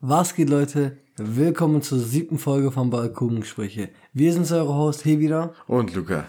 [0.00, 0.98] Was geht, Leute?
[1.16, 3.90] Willkommen zur siebten Folge von Balkongespräche.
[4.12, 5.54] Wir sind eure Host, hier wieder.
[5.66, 6.24] Und Luca.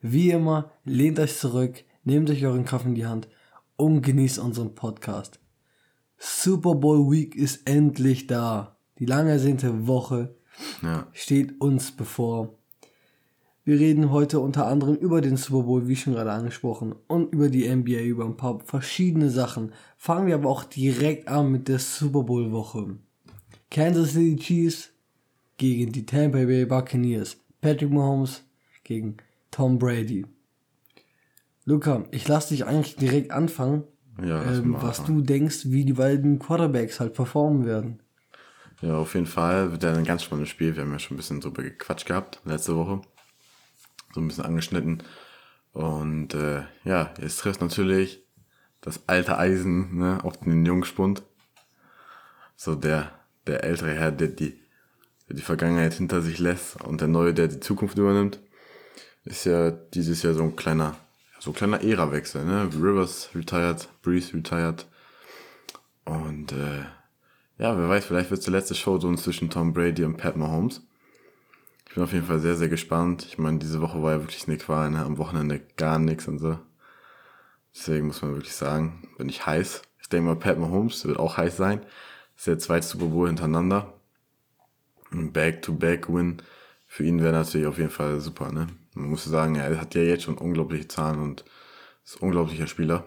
[0.00, 3.28] Wie immer, lehnt euch zurück, nehmt euch euren Kaffee in die Hand
[3.76, 5.38] und genießt unseren Podcast.
[6.16, 8.76] Super Bowl Week ist endlich da.
[8.98, 10.34] Die lang ersehnte Woche
[10.82, 11.06] Ja.
[11.12, 12.54] steht uns bevor.
[13.66, 17.48] Wir reden heute unter anderem über den Super Bowl, wie schon gerade angesprochen, und über
[17.48, 19.72] die NBA, über ein paar verschiedene Sachen.
[19.96, 22.98] Fangen wir aber auch direkt an mit der Super Bowl Woche.
[23.70, 24.90] Kansas City Chiefs
[25.56, 27.38] gegen die Tampa Bay Buccaneers.
[27.62, 28.44] Patrick Mahomes
[28.84, 29.16] gegen
[29.50, 30.26] Tom Brady.
[31.64, 33.84] Luca, ich lasse dich eigentlich direkt anfangen,
[34.22, 38.02] Ja, ähm, was du denkst, wie die beiden Quarterbacks halt performen werden.
[38.82, 40.76] Ja, auf jeden Fall wird ja ein ganz spannendes Spiel.
[40.76, 43.00] Wir haben ja schon ein bisschen drüber gequatscht gehabt letzte Woche.
[44.14, 45.02] So ein bisschen angeschnitten.
[45.72, 48.24] Und äh, ja, jetzt trifft natürlich
[48.80, 51.24] das alte Eisen ne, auf den Jungspund.
[52.54, 53.10] So der,
[53.48, 54.60] der ältere Herr, der die,
[55.28, 58.38] der die Vergangenheit hinter sich lässt und der neue, der die Zukunft übernimmt.
[59.24, 60.96] Ist ja dieses Jahr so ein kleiner,
[61.40, 62.44] so ein kleiner Ära-Wechsel.
[62.44, 62.70] Ne?
[62.72, 64.86] Rivers retired, Breeze retired.
[66.04, 66.84] Und äh,
[67.58, 70.82] ja, wer weiß, vielleicht wird es der letzte Showdown zwischen Tom Brady und Pat Mahomes.
[71.94, 73.24] Ich bin auf jeden Fall sehr, sehr gespannt.
[73.24, 75.04] Ich meine, diese Woche war ja wirklich eine Qual, ne?
[75.04, 76.58] am Wochenende gar nichts und so.
[77.72, 79.82] Deswegen muss man wirklich sagen, bin ich heiß.
[80.00, 81.82] Ich denke mal, Pat Mahomes wird auch heiß sein.
[82.32, 83.94] Das ist der zweite Super Bowl hintereinander.
[85.12, 86.42] Ein Back-to-Back-Win
[86.88, 88.50] für ihn wäre natürlich auf jeden Fall super.
[88.50, 88.66] Ne?
[88.94, 91.44] Man muss sagen, er hat ja jetzt schon unglaubliche Zahlen und
[92.04, 93.04] ist ein unglaublicher Spieler.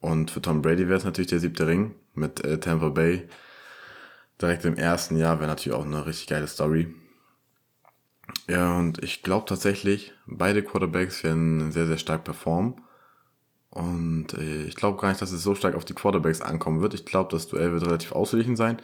[0.00, 3.28] Und für Tom Brady wäre es natürlich der siebte Ring mit äh, Tampa Bay.
[4.42, 6.92] Direkt im ersten Jahr wäre natürlich auch eine richtig geile Story.
[8.48, 12.80] Ja, und ich glaube tatsächlich, beide Quarterbacks werden sehr, sehr stark performen.
[13.70, 16.94] Und äh, ich glaube gar nicht, dass es so stark auf die Quarterbacks ankommen wird.
[16.94, 18.80] Ich glaube, das Duell wird relativ ausgeglichen sein.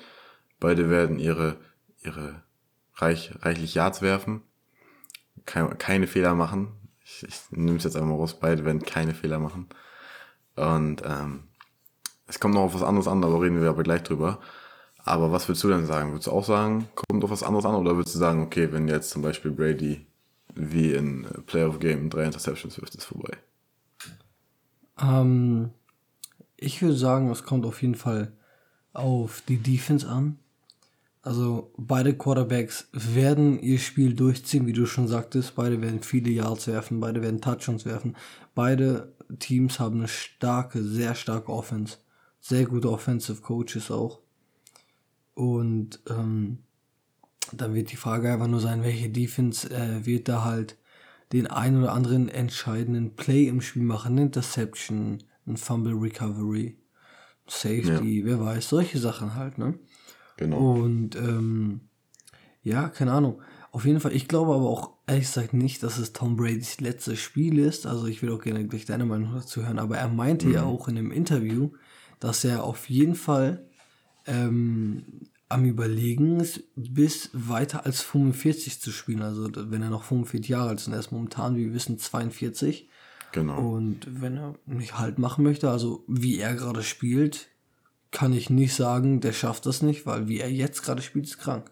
[0.60, 1.56] Beide werden ihre,
[2.02, 2.42] ihre
[2.94, 4.42] reich, reichlich Yards werfen.
[5.46, 6.68] Keine, keine Fehler machen.
[7.04, 8.38] Ich, ich nehme es jetzt einmal raus.
[8.38, 9.68] Beide werden keine Fehler machen.
[10.56, 11.44] Und ähm,
[12.26, 14.40] es kommt noch auf was anderes an, aber reden wir aber gleich drüber.
[15.04, 16.12] Aber was würdest du denn sagen?
[16.12, 17.74] Würdest du auch sagen, kommt auf was anderes an?
[17.74, 20.06] Oder würdest du sagen, okay, wenn jetzt zum Beispiel Brady
[20.54, 23.36] wie in Playoff Game drei Interceptions wirft, ist vorbei?
[25.00, 25.70] Ähm,
[26.56, 28.32] ich würde sagen, es kommt auf jeden Fall
[28.92, 30.38] auf die Defense an.
[31.20, 35.54] Also beide Quarterbacks werden ihr Spiel durchziehen, wie du schon sagtest.
[35.54, 38.16] Beide werden viele Yards werfen, beide werden Touchdowns werfen.
[38.54, 41.96] Beide Teams haben eine starke, sehr starke Offense.
[42.40, 44.23] Sehr gute Offensive Coaches auch.
[45.34, 46.58] Und ähm,
[47.52, 50.78] dann wird die Frage einfach nur sein, welche Defense äh, wird da halt
[51.32, 54.12] den ein oder anderen entscheidenden Play im Spiel machen.
[54.12, 56.78] Eine Interception, ein Fumble Recovery,
[57.46, 59.78] Safety, wer weiß, solche Sachen halt, ne?
[60.36, 60.74] Genau.
[60.74, 61.82] Und ähm,
[62.62, 63.42] ja, keine Ahnung.
[63.70, 67.18] Auf jeden Fall, ich glaube aber auch ehrlich gesagt nicht, dass es Tom Bradys letztes
[67.18, 67.86] Spiel ist.
[67.86, 70.88] Also ich will auch gerne gleich deine Meinung dazu hören, aber er meinte ja auch
[70.88, 71.72] in einem Interview,
[72.20, 73.66] dass er auf jeden Fall
[74.26, 75.04] ähm,
[75.48, 79.22] am Überlegen ist, bis weiter als 45 zu spielen.
[79.22, 81.98] Also wenn er noch 45 Jahre alt ist und er ist momentan, wie wir wissen,
[81.98, 82.88] 42.
[83.32, 83.74] Genau.
[83.74, 87.48] Und wenn er nicht halt machen möchte, also wie er gerade spielt,
[88.10, 91.38] kann ich nicht sagen, der schafft das nicht, weil wie er jetzt gerade spielt, ist
[91.38, 91.70] krank.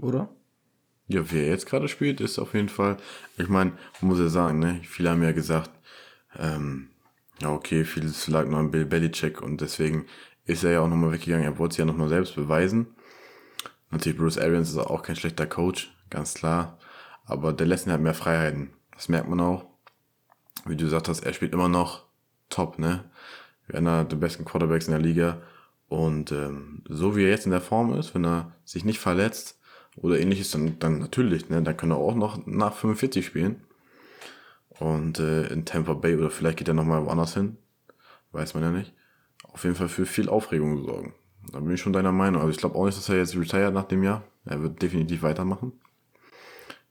[0.00, 0.30] Oder?
[1.08, 2.96] Ja, wie er jetzt gerade spielt, ist auf jeden Fall,
[3.36, 5.70] ich meine, man muss ja sagen, ne, viele haben ja gesagt,
[6.38, 6.89] ähm,
[7.40, 10.06] ja, okay, vieles lag noch an Bill Belichick und deswegen
[10.44, 12.88] ist er ja auch nochmal weggegangen, er wollte es ja nochmal selbst beweisen.
[13.90, 16.78] Natürlich, Bruce Arians ist auch kein schlechter Coach, ganz klar,
[17.24, 18.70] aber der lässt ihn halt mehr Freiheiten.
[18.92, 19.64] Das merkt man auch.
[20.66, 22.04] Wie du gesagt hast, er spielt immer noch
[22.50, 23.04] top, ne?
[23.72, 25.40] Einer der besten Quarterbacks in der Liga.
[25.88, 29.58] Und ähm, so wie er jetzt in der Form ist, wenn er sich nicht verletzt
[29.96, 31.62] oder ähnliches, dann, dann natürlich, ne?
[31.62, 33.62] Dann kann er auch noch nach 45 spielen.
[34.80, 37.56] Und äh, in Tampa Bay oder vielleicht geht er nochmal woanders hin.
[38.32, 38.92] Weiß man ja nicht.
[39.44, 41.14] Auf jeden Fall für viel Aufregung sorgen.
[41.52, 42.40] Da bin ich schon deiner Meinung.
[42.40, 44.24] Also ich glaube auch nicht, dass er jetzt retired nach dem Jahr.
[44.44, 45.72] Er wird definitiv weitermachen.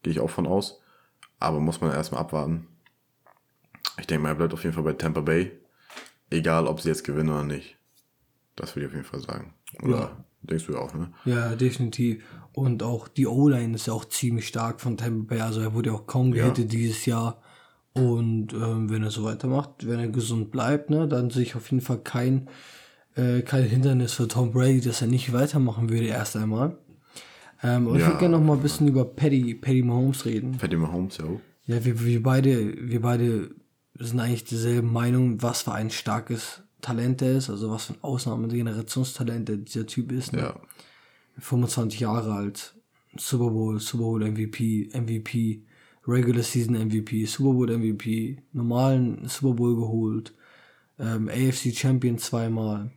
[0.03, 0.81] Gehe ich auch von aus.
[1.39, 2.67] Aber muss man erstmal abwarten.
[3.99, 5.51] Ich denke mal, er bleibt auf jeden Fall bei Tampa Bay.
[6.29, 7.77] Egal, ob sie jetzt gewinnen oder nicht.
[8.55, 9.53] Das würde ich auf jeden Fall sagen.
[9.81, 10.25] Oder Ja.
[10.43, 11.11] denkst du ja auch, ne?
[11.25, 12.23] Ja, definitiv.
[12.53, 15.41] Und auch die O-Line ist ja auch ziemlich stark von Tampa Bay.
[15.41, 16.43] Also er wurde ja auch kaum Ja.
[16.43, 17.41] gehittet dieses Jahr.
[17.99, 21.69] Und ähm, wenn er so weitermacht, wenn er gesund bleibt, ne, dann sehe ich auf
[21.71, 22.47] jeden Fall kein,
[23.15, 26.77] äh, kein Hindernis für Tom Brady, dass er nicht weitermachen würde erst einmal.
[27.61, 28.07] Ähm, aber ich Ja.
[28.07, 30.57] würde gerne noch mal ein bisschen über Patty, Patty Mahomes reden.
[30.57, 31.25] Patty Mahomes, ja.
[31.67, 33.51] Ja, wir, wir beide, wir beide
[33.99, 38.01] sind eigentlich dieselbe Meinung, was für ein starkes Talent er ist, also was für ein
[38.03, 40.31] Ausnahme-Generationstalent dieser Typ ist.
[40.33, 40.39] Ne?
[40.39, 40.55] Ja.
[41.39, 42.75] 25 Jahre alt,
[43.17, 45.63] Super Bowl, Super Bowl MVP, MVP,
[46.07, 50.33] Regular Season MVP, Super Bowl MVP, normalen Super Bowl geholt,
[50.97, 52.91] ähm, AFC Champion zweimal.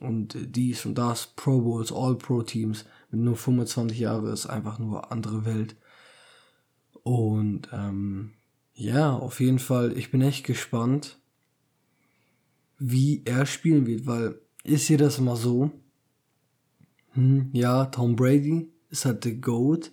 [0.00, 4.78] Und dies und das, Pro Bowls, All Pro Teams mit nur 25 Jahren ist einfach
[4.78, 5.76] nur andere Welt.
[7.02, 8.32] Und ähm,
[8.74, 11.18] ja, auf jeden Fall, ich bin echt gespannt,
[12.78, 15.70] wie er spielen wird, weil ist hier das immer so,
[17.12, 19.92] hm, ja, Tom Brady ist halt der GOAT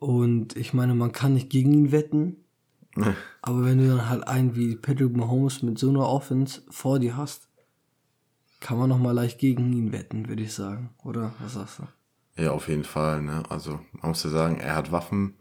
[0.00, 2.36] und ich meine, man kann nicht gegen ihn wetten,
[3.42, 7.16] aber wenn du dann halt einen wie Patrick Mahomes mit so einer Offense vor dir
[7.16, 7.48] hast,
[8.60, 11.34] kann man noch mal leicht gegen ihn wetten, würde ich sagen, oder?
[11.40, 12.42] Was sagst du?
[12.42, 13.42] Ja, auf jeden Fall, ne?
[13.48, 15.34] Also, man muss ja sagen, er hat Waffen,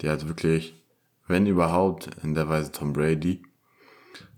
[0.00, 0.74] die hat wirklich,
[1.26, 3.42] wenn überhaupt, in der Weise Tom Brady.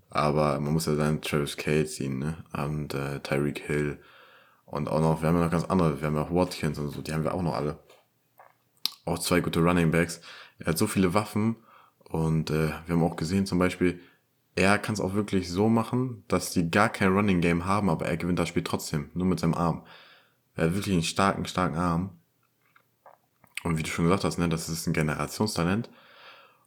[0.09, 2.37] Aber man muss ja sagen, Travis Kelsey, ne?
[2.53, 3.99] Und äh, Tyreek Hill.
[4.65, 6.89] Und auch noch, wir haben ja noch ganz andere, wir haben ja auch Watkins und
[6.89, 7.79] so, die haben wir auch noch alle.
[9.07, 10.21] Auch zwei gute Running Backs.
[10.59, 11.55] Er hat so viele Waffen
[12.03, 13.99] und äh, wir haben auch gesehen, zum Beispiel,
[14.55, 18.07] er kann es auch wirklich so machen, dass die gar kein Running Game haben, aber
[18.07, 19.85] er gewinnt das Spiel trotzdem, nur mit seinem Arm.
[20.55, 22.17] Er hat wirklich einen starken, starken Arm.
[23.63, 25.89] Und wie du schon gesagt hast, ne, das ist ein Generationstalent.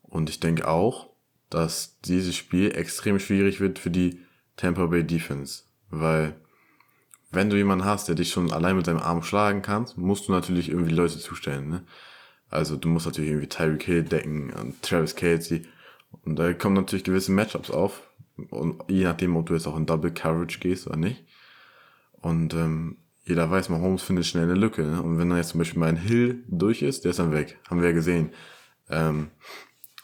[0.03, 1.11] Und ich denke auch,
[1.51, 4.21] dass dieses Spiel extrem schwierig wird für die
[4.57, 5.65] Tampa Bay Defense.
[5.91, 6.41] Weil,
[7.33, 10.33] wenn du jemanden hast, der dich schon allein mit seinem Arm schlagen kann, musst du
[10.33, 11.69] natürlich irgendwie Leute zustellen.
[11.69, 11.85] Ne?
[12.51, 15.63] Also du musst natürlich irgendwie Tyreek Hill decken und Travis Kelsey.
[16.25, 18.03] Und da kommen natürlich gewisse Matchups auf.
[18.51, 21.25] Und je nachdem, ob du jetzt auch in Double Coverage gehst oder nicht.
[22.21, 24.83] Und ähm, jeder weiß, Mahomes findet schnell eine Lücke.
[24.83, 25.01] Ne?
[25.03, 27.59] Und wenn da jetzt zum Beispiel mal ein Hill durch ist, der ist dann weg.
[27.69, 28.31] Haben wir ja gesehen.
[28.89, 29.29] Ähm,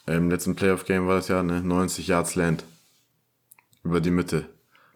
[0.07, 2.65] Im letzten Playoff-Game war das ja eine 90 Yards Land.
[3.83, 4.47] Über die Mitte.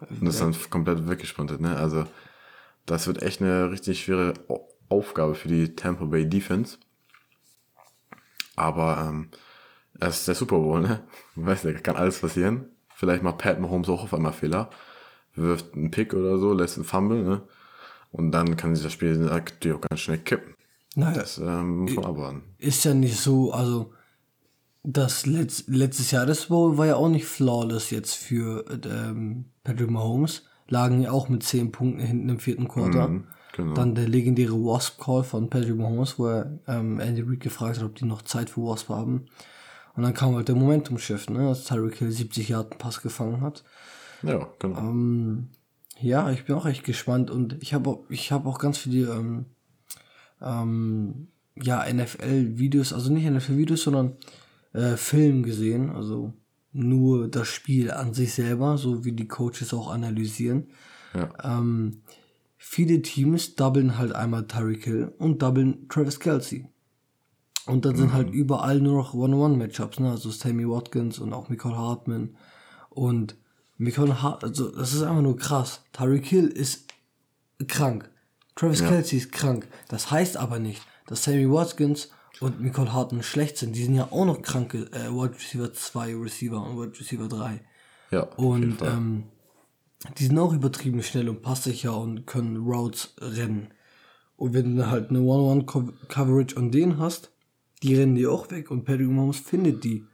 [0.09, 1.61] Und das ist dann komplett weggesprintet.
[1.61, 1.75] Ne?
[1.75, 2.05] Also
[2.85, 4.33] das wird echt eine richtig schwere
[4.89, 6.77] Aufgabe für die Tampa Bay Defense.
[8.55, 9.29] Aber ähm,
[9.99, 11.03] es ist der Super Bowl, ne?
[11.35, 12.65] Weißt du, da kann alles passieren.
[12.95, 14.69] Vielleicht macht Pat Mahomes auch auf einmal Fehler.
[15.35, 17.41] Wirft einen Pick oder so, lässt einen Fumble, ne?
[18.11, 20.53] Und dann kann sich das Spiel natürlich auch ganz schnell kippen.
[20.95, 22.43] Naja, Das ähm, muss man abwarten.
[22.57, 23.93] ist ja nicht so, also
[24.83, 29.89] das Letz letztes Jahr das Bowl war ja auch nicht flawless jetzt für ähm, Patrick
[29.89, 30.43] Mahomes.
[30.67, 33.07] Lagen ja auch mit 10 Punkten hinten im vierten Quarter.
[33.07, 33.73] Mhm, genau.
[33.73, 37.95] Dann der legendäre Wasp-Call von Patrick Mahomes, wo er ähm, Andy Reid gefragt hat, ob
[37.95, 39.25] die noch Zeit für Wasp haben.
[39.95, 43.63] Und dann kam halt der Momentum-Shift, ne, als Tyreek Hill 70 Yard Pass gefangen hat.
[44.23, 44.79] Ja, genau.
[44.79, 45.49] Ähm,
[45.99, 49.11] ja, ich bin auch echt gespannt und ich habe auch, ich habe auch ganz viele
[49.13, 49.45] ähm,
[50.41, 54.17] ähm, ja, NFL-Videos, also nicht NFL-Videos, sondern
[54.73, 56.33] äh, Film gesehen, also
[56.71, 60.67] nur das Spiel an sich selber, so wie die Coaches auch analysieren.
[61.13, 61.29] ja.
[61.43, 62.01] Ähm,
[62.63, 66.67] viele Teams doublen halt einmal Tyreek Hill und doublen Travis Kelsey.
[67.65, 70.11] Und dann sind halt überall nur noch One-on-One-Matchups, ne?
[70.11, 72.37] Also Sammy Watkins und auch Michael Hartman.
[72.89, 73.35] Und
[73.77, 75.83] Michael Hart, also das ist einfach nur krass.
[75.91, 76.85] Tyreek Hill ist
[77.67, 78.09] krank.
[78.55, 78.89] Travis Ja.
[78.89, 79.67] Kelsey ist krank.
[79.89, 82.09] Das heißt aber nicht, dass Sammy Watkins
[82.41, 83.75] und Michael Hartman schlecht sind.
[83.75, 87.59] Die sind ja auch noch kranke äh, Wide Receiver 2 Receiver und Wide Receiver 3.
[88.11, 89.23] ja, Und ähm,
[90.17, 93.69] die sind auch übertrieben schnell und passsicher und können Routes rennen.
[94.35, 97.31] Und wenn du halt eine One-on-One-Coverage an denen hast,
[97.83, 100.05] die rennen die auch weg und Patrick Mahomes findet die.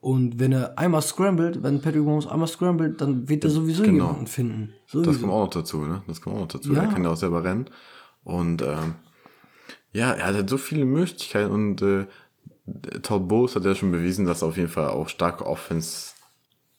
[0.00, 4.06] Und wenn er einmal scrambled, wenn Patrick Mahomes einmal scrambled, dann wird er sowieso genau.
[4.06, 4.74] jemanden finden.
[4.84, 5.26] Das kommt Sowieso.
[5.26, 6.02] auch noch dazu, ne?
[6.06, 6.72] Das kommt auch noch dazu.
[6.72, 6.82] Ja.
[6.82, 7.66] Er kann ja auch selber rennen.
[8.24, 8.94] Und ähm,
[9.92, 12.06] ja, er hat halt so viele Möglichkeiten und äh,
[13.02, 16.12] Todd Bowles hat ja schon bewiesen, dass er auf jeden Fall auch starke Offense,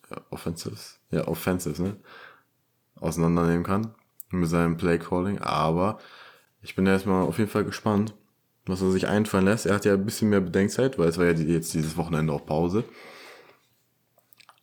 [0.09, 1.97] ja, Offensives, ja, Offensives, ne?
[2.99, 3.93] Auseinandernehmen kann
[4.29, 5.39] mit seinem Play Calling.
[5.39, 5.99] Aber
[6.61, 8.13] ich bin erstmal auf jeden Fall gespannt,
[8.65, 9.65] was er sich einfallen lässt.
[9.65, 12.45] Er hat ja ein bisschen mehr Bedenkzeit, weil es war ja jetzt dieses Wochenende auch
[12.45, 12.83] Pause.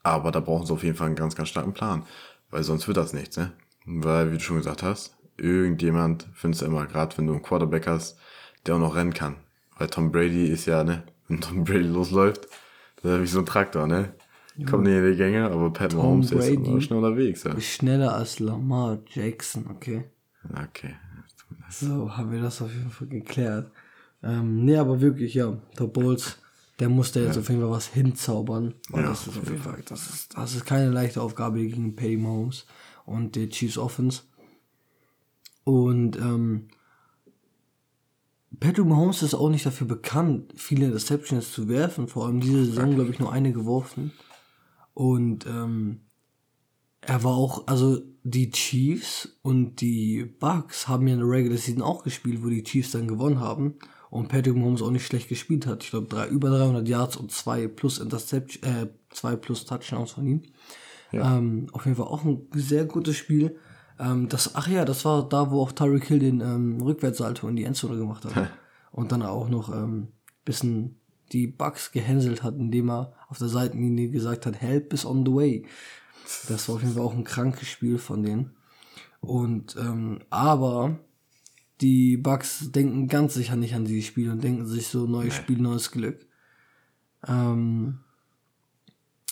[0.02, 2.04] Aber da brauchen sie auf jeden Fall einen ganz, ganz starken Plan.
[2.50, 3.52] Weil sonst wird das nichts, ne?
[3.86, 7.86] Weil, wie du schon gesagt hast, irgendjemand findest du immer, gerade wenn du einen Quarterback
[7.86, 8.18] hast,
[8.66, 9.36] der auch noch rennen kann.
[9.78, 12.48] Weil Tom Brady ist ja, ne, wenn Tom Brady losläuft,
[13.02, 14.14] das ist wie so ein Traktor, ne?
[14.66, 17.52] Kommt nicht in die Gänge, aber Pat Mahomes der ist Brady immer schnell unterwegs, ja.
[17.52, 20.04] Ist schneller als Lamar Jackson, okay?
[20.50, 20.94] Okay.
[21.68, 23.70] So, haben wir das auf jeden Fall geklärt.
[24.22, 26.38] Ähm, nee, aber wirklich, ja, der Bulls,
[26.78, 28.74] der muss da jetzt auf jeden Fall was hinzaubern.
[28.92, 32.16] Ja, das ist auf jeden Fall, das ist, das ist keine leichte Aufgabe gegen Patty
[32.16, 32.66] Mahomes
[33.06, 34.22] und der Chiefs Offense.
[35.64, 36.68] Und ähm,
[38.58, 42.08] Patrick Mahomes ist auch nicht dafür bekannt, viele Interceptions zu werfen.
[42.08, 44.12] Vor allem diese Saison, glaube ich, nur eine geworfen.
[45.00, 46.02] Und ähm,
[47.00, 51.80] er war auch, also die Chiefs und die Bucks haben ja in der Regular Season
[51.80, 53.76] auch gespielt, wo die Chiefs dann gewonnen haben
[54.10, 55.84] und Patrick Mahomes auch nicht schlecht gespielt hat.
[55.84, 60.26] Ich glaube, drei, über 300 Yards und zwei plus Interception, äh, zwei plus Touchdowns von
[60.26, 60.42] ihm.
[61.12, 61.38] Ja.
[61.38, 63.56] Ähm, auf jeden Fall auch ein sehr gutes Spiel.
[63.98, 67.56] Ähm, das, ach ja, das war da, wo auch Tyreek Hill den ähm, Rückwärtssalto in
[67.56, 68.50] die Endzone gemacht hat.
[68.92, 70.08] und dann auch noch ähm,
[70.44, 70.99] bisschen
[71.32, 75.32] die Bugs gehänselt hat, indem er auf der Seitenlinie gesagt hat, Help is on the
[75.32, 75.66] way.
[76.48, 78.56] Das war auf jeden Fall auch ein krankes Spiel von denen.
[79.20, 80.98] Und ähm, aber
[81.80, 85.58] die Bugs denken ganz sicher nicht an dieses Spiel und denken sich so neues Spiel,
[85.58, 86.26] neues Glück.
[87.26, 88.00] Ähm,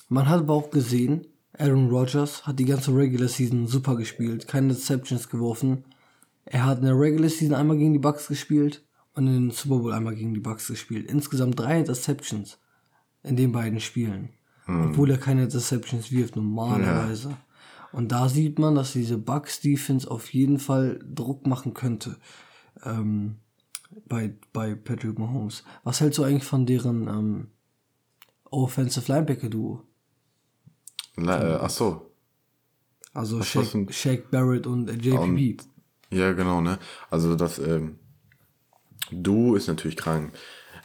[0.08, 1.26] man hat aber auch gesehen,
[1.56, 5.84] Aaron Rodgers hat die ganze Regular Season super gespielt, keine Deceptions geworfen.
[6.44, 8.87] Er hat in der Regular Season einmal gegen die Bucks gespielt
[9.18, 11.10] und in den Super Bowl einmal gegen die Bucks gespielt.
[11.10, 12.58] Insgesamt drei Interceptions
[13.24, 14.30] in den beiden Spielen.
[14.66, 14.90] Hm.
[14.90, 17.30] Obwohl er keine Interceptions wirft, normalerweise.
[17.30, 17.38] Ja.
[17.90, 22.16] Und da sieht man, dass diese Bucks Defense auf jeden Fall Druck machen könnte.
[22.84, 23.38] Ähm,
[24.06, 25.64] bei, bei Patrick Mahomes.
[25.82, 27.48] Was hältst du eigentlich von deren ähm,
[28.44, 29.82] Offensive Linebacker Duo?
[31.16, 32.12] äh, ach so.
[33.14, 35.16] Also Shaq, Shaq Barrett und JPP.
[35.18, 35.68] Und,
[36.10, 36.78] ja, genau, ne?
[37.10, 37.97] Also das ähm,
[39.10, 40.32] Du ist natürlich krank.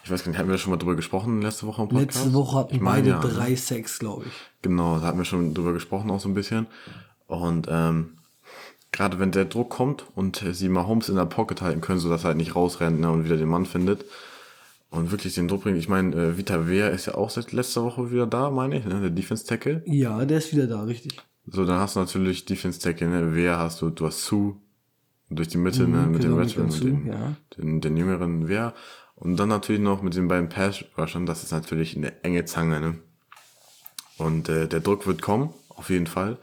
[0.04, 2.26] Ich weiß gar nicht, hatten wir schon mal drüber gesprochen letzte Woche im Podcast?
[2.26, 3.58] Letzte Woche hatten ich meine, beide ja, drei ne?
[3.58, 4.34] Sex, glaube ich.
[4.62, 6.68] Genau, da hatten wir schon drüber gesprochen auch so ein bisschen.
[7.28, 8.18] Und ähm,
[8.92, 12.24] gerade wenn der Druck kommt und sie mal Holmes in der Pocket halten können, sodass
[12.24, 14.04] er halt nicht rausrennt ne, und wieder den Mann findet
[14.90, 15.78] und wirklich den Druck bringt.
[15.78, 18.86] Ich meine, äh, Vita Wehr ist ja auch seit letzter Woche wieder da, meine ich,
[18.86, 19.82] ne, der Defense Tackle.
[19.86, 21.18] Ja, der ist wieder da, richtig.
[21.48, 24.56] So, dann hast du natürlich Defense Tackle, ne, Wehr hast du, du hast Sue,
[25.30, 27.36] durch die Mitte, ne, mhm, mit genau, dem Veteran und den, ja.
[27.58, 28.74] den, den jüngeren Wehr.
[29.16, 32.96] Und dann natürlich noch mit den beiden Pass-Rushern, das ist natürlich eine enge Zange, ne?
[34.18, 36.38] Und äh, der Druck wird kommen, auf jeden Fall.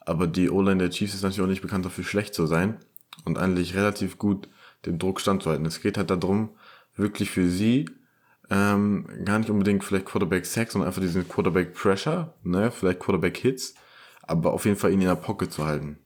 [0.00, 2.78] Aber die O-Line der Chiefs ist natürlich auch nicht bekannt dafür, schlecht zu sein
[3.24, 4.48] und eigentlich relativ gut
[4.86, 5.66] dem Druck standzuhalten.
[5.66, 6.50] Es geht halt darum,
[6.96, 7.86] wirklich für sie
[8.50, 13.36] ähm, gar nicht unbedingt vielleicht Quarterback Sex, sondern einfach diesen Quarterback Pressure, ne, vielleicht Quarterback
[13.36, 13.74] Hits,
[14.22, 15.98] aber auf jeden Fall ihn in der Pocket zu halten.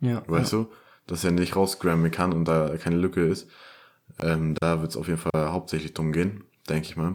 [0.00, 0.22] Ja.
[0.26, 0.60] Weißt ja.
[0.60, 0.70] du?
[1.06, 3.48] Dass er nicht rausgrammen kann und da keine Lücke ist.
[4.20, 7.14] Ähm, da wird es auf jeden Fall hauptsächlich drum gehen, denke ich mal.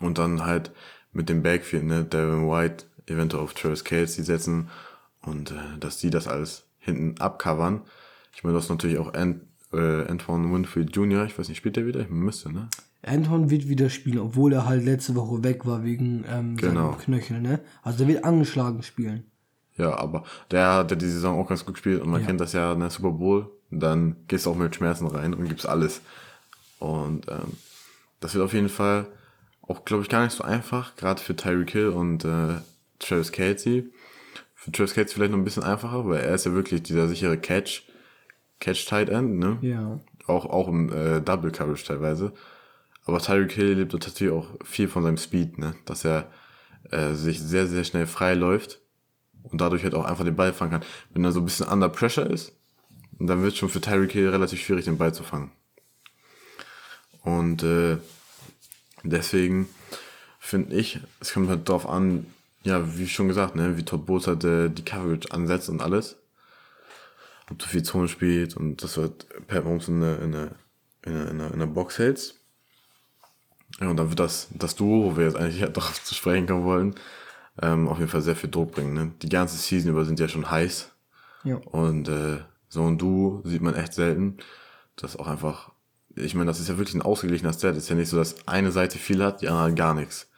[0.00, 0.72] Und dann halt
[1.12, 4.68] mit dem Backfield, ne, Devin White, eventuell auf Travis Kelsey setzen
[5.22, 7.82] und äh, dass die das alles hinten abcovern.
[8.34, 11.76] Ich meine, du hast natürlich auch Ant, äh, Antoine Winfield Jr., ich weiß nicht, spielt
[11.76, 12.00] der wieder?
[12.00, 12.68] Ich müsste, ne?
[13.02, 16.90] Anton wird wieder spielen, obwohl er halt letzte Woche weg war wegen ähm, genau.
[16.90, 17.60] seinem Knöchel, ne?
[17.82, 19.27] Also der wird angeschlagen spielen.
[19.78, 22.26] Ja, aber der hat ja die Saison auch ganz gut gespielt und man ja.
[22.26, 23.50] kennt das ja in der Super Bowl.
[23.70, 26.02] Dann gehst du auch mit Schmerzen rein und gibst alles.
[26.80, 27.56] Und ähm,
[28.20, 29.06] das wird auf jeden Fall
[29.62, 32.56] auch, glaube ich, gar nicht so einfach, gerade für Tyreek Hill und äh,
[32.98, 33.90] Travis Kelsey.
[34.54, 37.38] Für Travis Kelsey vielleicht noch ein bisschen einfacher, weil er ist ja wirklich dieser sichere
[37.38, 37.82] Catch,
[38.58, 39.58] Catch Tight End, ne?
[39.60, 40.00] Ja.
[40.26, 42.32] Auch, auch im äh, Double Coverage teilweise.
[43.04, 45.74] Aber Tyreek Hill lebt natürlich auch viel von seinem Speed, ne?
[45.84, 46.30] Dass er
[46.90, 48.80] äh, sich sehr, sehr schnell frei läuft
[49.50, 50.84] und dadurch halt auch einfach den Ball fangen kann.
[51.10, 52.52] Wenn er so ein bisschen under pressure ist,
[53.18, 55.50] dann wird es schon für Tyreek Hill relativ schwierig, den Ball zu fangen.
[57.22, 57.98] Und äh,
[59.02, 59.68] deswegen
[60.38, 62.26] finde ich, es kommt halt darauf an,
[62.62, 66.16] ja, wie schon gesagt, ne, wie Todd Bowles halt äh, die Coverage ansetzt und alles.
[67.50, 70.34] Ob du viel Zone spielst und das wird Pat Mahomes in eine, in
[71.02, 72.34] in in eine Box hältst.
[73.80, 76.64] Ja, und dann wird das, das Duo, wo wir jetzt eigentlich darauf zu sprechen kommen
[76.64, 76.94] wollen,
[77.62, 78.94] ähm, auf jeden Fall sehr viel Druck bringen.
[78.94, 79.12] Ne?
[79.22, 80.92] Die ganze Season über sind ja schon heiß.
[81.44, 81.56] Ja.
[81.56, 82.38] Und äh,
[82.68, 84.38] so ein Duo sieht man echt selten.
[84.96, 85.72] Das ist auch einfach,
[86.14, 87.76] ich meine, das ist ja wirklich ein ausgeglichener Stat.
[87.76, 90.28] ist ja nicht so, dass eine Seite viel hat, die andere gar nichts.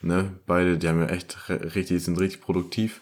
[0.00, 0.32] Ne?
[0.46, 3.00] Beide, die haben ja echt richtig, sind richtig produktiv,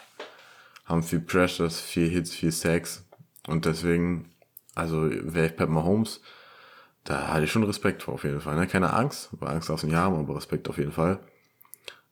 [0.84, 3.04] haben viel Pressures, viel Hits, viel Sacks.
[3.46, 4.30] Und deswegen,
[4.74, 6.20] also wäre ich Pat Mahomes,
[7.04, 8.56] da hatte ich schon Respekt vor auf jeden Fall.
[8.56, 8.66] Ne?
[8.66, 11.20] Keine Angst, weil Angst darfst du nicht haben, aber Respekt auf jeden Fall.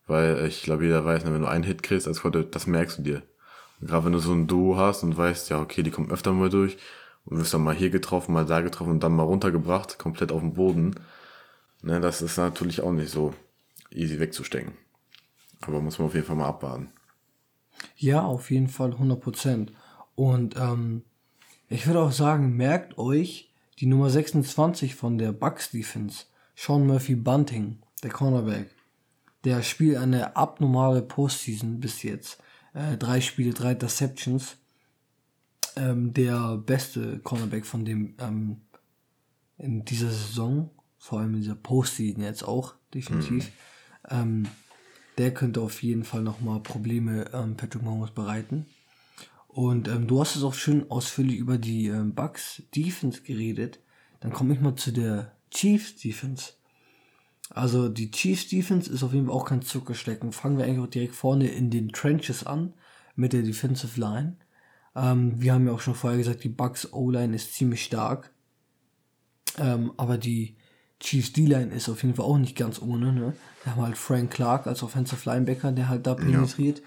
[0.08, 3.02] Weil ich glaube, jeder weiß, wenn du einen Hit kriegst als Quarterback, das merkst du
[3.02, 3.22] dir.
[3.80, 6.48] Gerade wenn du so ein Duo hast und weißt, ja, okay, die kommen öfter mal
[6.48, 6.78] durch
[7.26, 10.40] und wirst dann mal hier getroffen, mal da getroffen und dann mal runtergebracht, komplett auf
[10.40, 10.94] den Boden.
[11.82, 13.34] Ne, das ist natürlich auch nicht so
[13.90, 14.72] easy wegzustecken.
[15.60, 16.90] Aber muss man auf jeden Fall mal abwarten.
[17.96, 19.68] Ja, auf jeden Fall 100%.
[20.14, 21.02] Und ähm,
[21.68, 26.24] ich würde auch sagen, merkt euch die Nummer 26 von der Bucks Defense,
[26.56, 28.70] Sean Murphy Bunting, der Cornerback.
[29.45, 32.38] Der spielt eine abnormale Postseason bis jetzt.
[32.75, 34.57] Äh, drei Spiele, drei Interceptions.
[35.76, 38.62] Ähm, der beste Cornerback von dem ähm,
[39.59, 43.50] in dieser Saison, vor allem in dieser Postseason jetzt auch, definitiv.
[44.11, 44.11] Mhm.
[44.11, 44.49] Ähm,
[45.18, 48.66] der könnte auf jeden Fall nochmal Probleme ähm, Patrick Mahomes bereiten.
[49.49, 53.80] Und ähm, du hast es auch schön ausführlich über die ähm, Bucks Defense geredet.
[54.21, 56.52] Dann komme ich mal zu der Chiefs Defense.
[57.50, 60.32] Also die Chiefs Defense ist auf jeden Fall auch kein Zuckerstecken.
[60.32, 62.74] Fangen wir eigentlich auch direkt vorne in den Trenches an
[63.16, 64.36] mit der Defensive Line.
[64.94, 68.30] Ähm, wir haben ja auch schon vorher gesagt, die Bucks O-Line ist ziemlich stark.
[69.58, 70.56] Ähm, aber die
[71.00, 73.12] Chiefs D-Line ist auf jeden Fall auch nicht ganz ohne.
[73.12, 73.34] Ne?
[73.64, 76.78] Wir haben halt Frank Clark als Offensive Linebacker, der halt da penetriert.
[76.78, 76.84] Ja.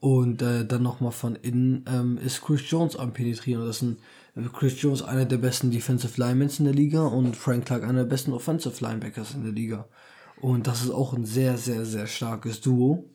[0.00, 3.66] Und äh, dann nochmal von innen ähm, ist Chris Jones am Penetrieren.
[3.66, 3.98] Das sind
[4.34, 8.04] äh, Chris Jones einer der besten Defensive Linemen in der Liga und Frank Clark einer
[8.04, 9.88] der besten Offensive Linebackers in der Liga.
[10.40, 13.10] Und das ist auch ein sehr, sehr, sehr starkes Duo.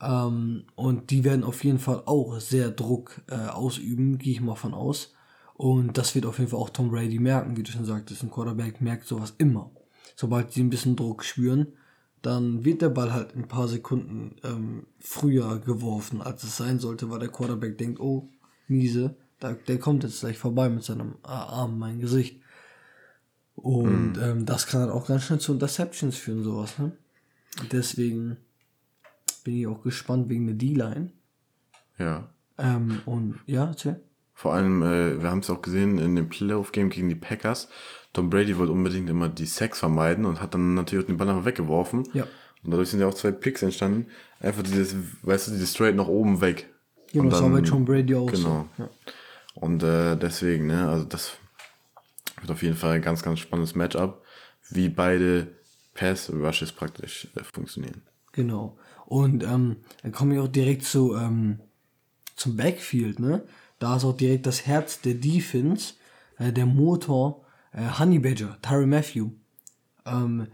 [0.00, 4.54] Ähm, und die werden auf jeden Fall auch sehr Druck äh, ausüben, gehe ich mal
[4.54, 5.12] von aus.
[5.54, 8.22] Und das wird auf jeden Fall auch Tom Brady merken, wie du schon sagtest.
[8.22, 9.70] Ein Quarterback merkt sowas immer.
[10.16, 11.74] Sobald sie ein bisschen Druck spüren,
[12.22, 17.10] dann wird der Ball halt ein paar Sekunden ähm, früher geworfen, als es sein sollte,
[17.10, 18.28] weil der Quarterback denkt, oh,
[18.68, 22.40] miese, da, der kommt jetzt gleich vorbei mit seinem äh, Arm, mein Gesicht.
[23.54, 24.22] Und mhm.
[24.22, 26.78] ähm, das kann halt auch ganz schnell zu Interceptions führen, sowas.
[26.78, 26.92] Ne?
[27.72, 28.36] Deswegen
[29.44, 31.12] bin ich auch gespannt wegen der D-Line.
[31.98, 32.28] Ja.
[32.58, 34.00] Ähm, und ja, erzähl.
[34.34, 37.68] Vor allem, äh, wir haben es auch gesehen in dem Playoff-Game gegen die Packers.
[38.12, 41.44] Tom Brady wollte unbedingt immer die Sacks vermeiden und hat dann natürlich den Ball einfach
[41.44, 42.08] weggeworfen.
[42.12, 42.24] Ja.
[42.62, 44.06] Und dadurch sind ja auch zwei Picks entstanden.
[44.40, 46.68] Einfach dieses, weißt du, dieses Straight nach oben weg.
[47.12, 48.68] Ja, und das dann, war bei Tom Brady auch genau.
[48.76, 48.82] so.
[48.82, 48.90] Ja.
[49.54, 51.32] Und äh, deswegen, ne, also das
[52.40, 54.22] wird auf jeden Fall ein ganz, ganz spannendes Matchup,
[54.68, 55.48] wie beide
[55.94, 58.02] Pass-Rushes praktisch äh, funktionieren.
[58.32, 58.78] Genau.
[59.06, 61.60] Und ähm, dann komme ich auch direkt zu, ähm,
[62.36, 63.42] zum Backfield, ne?
[63.78, 65.94] Da ist auch direkt das Herz der Defense,
[66.38, 69.30] äh, der Motor, äh, Honey Badger, Tyron Matthew.
[70.06, 70.48] Ähm,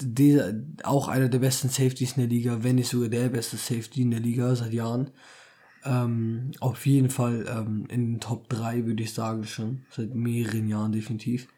[0.00, 4.02] dieser, auch einer der besten Safeties in der Liga, wenn nicht sogar der beste Safety
[4.02, 5.10] in der Liga seit Jahren.
[5.84, 10.68] Ähm, auf jeden Fall ähm, in den Top 3 würde ich sagen schon, seit mehreren
[10.68, 11.48] Jahren definitiv.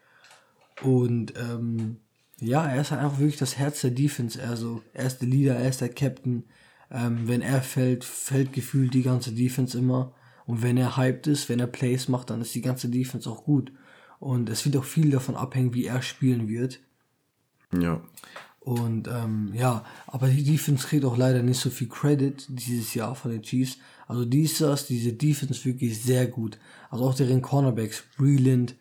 [0.81, 1.97] Und ähm,
[2.39, 4.41] ja, er ist halt einfach wirklich das Herz der Defense.
[4.41, 6.43] Also, er ist der Leader, er ist der Captain.
[6.89, 10.13] Ähm, wenn er fällt, fällt gefühlt die ganze Defense immer.
[10.45, 13.43] Und wenn er hyped ist, wenn er Plays macht, dann ist die ganze Defense auch
[13.43, 13.71] gut.
[14.21, 16.79] Und es wird auch viel davon abhängen, wie er spielen wird.
[17.77, 18.01] Ja.
[18.59, 23.15] Und ähm, ja, aber die Defense kriegt auch leider nicht so viel Credit dieses Jahr
[23.15, 23.79] von den Chiefs.
[24.07, 26.59] Also dies ist diese Defense wirklich sehr gut.
[26.91, 28.75] Also auch deren Cornerbacks, Breland,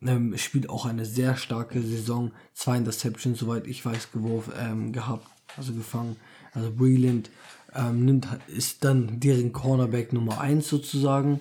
[0.00, 2.30] ähm, spielt auch eine sehr starke Saison.
[2.54, 5.28] Zwei Interceptions, soweit ich weiß, geworfen, ähm, gehabt,
[5.58, 6.16] also gefangen.
[6.54, 7.30] Also Breland
[7.74, 11.40] ähm, nimmt, ist dann deren Cornerback Nummer 1 sozusagen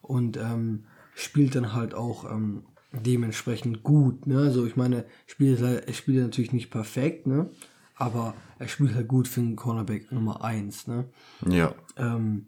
[0.00, 0.84] und ähm,
[1.16, 2.62] spielt dann halt auch ähm,
[3.02, 4.26] dementsprechend gut.
[4.26, 4.38] Ne?
[4.38, 7.50] Also ich meine, spielt, er spielt natürlich nicht perfekt, ne?
[7.96, 10.86] aber er spielt halt gut für den Cornerback Nummer 1.
[10.86, 11.04] Ne?
[11.48, 11.74] Ja.
[11.96, 12.46] Ähm,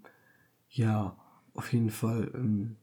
[0.70, 1.16] ja,
[1.54, 2.30] auf jeden Fall.
[2.35, 2.76] Ähm,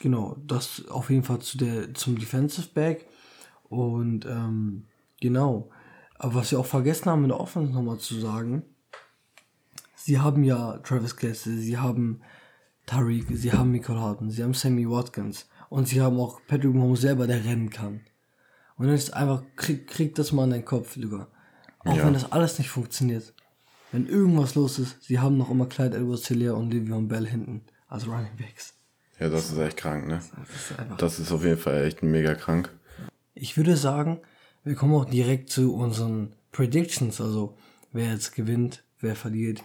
[0.00, 3.06] Genau, das auf jeden Fall zu der, zum Defensive Back.
[3.68, 4.86] Und ähm,
[5.20, 5.70] genau.
[6.18, 8.62] Aber was wir auch vergessen haben in der Offense nochmal zu sagen,
[9.94, 12.22] sie haben ja Travis Kelsey, sie haben
[12.86, 17.00] Tariq, sie haben Michael Harden, sie haben Sammy Watkins und sie haben auch Patrick Mahomes
[17.00, 18.00] selber, der rennen kann.
[18.76, 21.28] Und dann ist einfach, krieg, krieg das mal in deinen Kopf, Luca.
[21.78, 22.04] Auch ja.
[22.04, 23.32] wenn das alles nicht funktioniert.
[23.92, 27.62] Wenn irgendwas los ist, sie haben noch immer Clyde Edwards Hilaire und Le'Veon Bell hinten
[27.88, 28.74] als Running Backs.
[29.18, 30.20] Ja, das ist echt krank, ne?
[30.36, 32.70] Das ist, das ist auf jeden Fall echt mega krank.
[33.34, 34.20] Ich würde sagen,
[34.64, 37.56] wir kommen auch direkt zu unseren Predictions, also
[37.92, 39.62] wer jetzt gewinnt, wer verliert,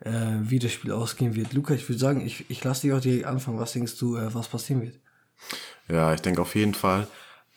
[0.00, 1.52] äh, wie das Spiel ausgehen wird.
[1.52, 3.58] Luca, ich würde sagen, ich, ich lasse dich auch direkt anfangen.
[3.58, 4.98] Was denkst du, äh, was passieren wird?
[5.88, 7.06] Ja, ich denke auf jeden Fall,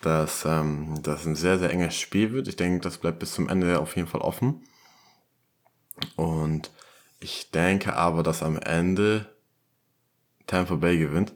[0.01, 2.47] dass ähm, das ein sehr, sehr enges Spiel wird.
[2.47, 4.63] Ich denke, das bleibt bis zum Ende auf jeden Fall offen.
[6.15, 6.71] Und
[7.19, 9.33] ich denke aber, dass am Ende
[10.45, 11.33] Tampa Bay gewinnt.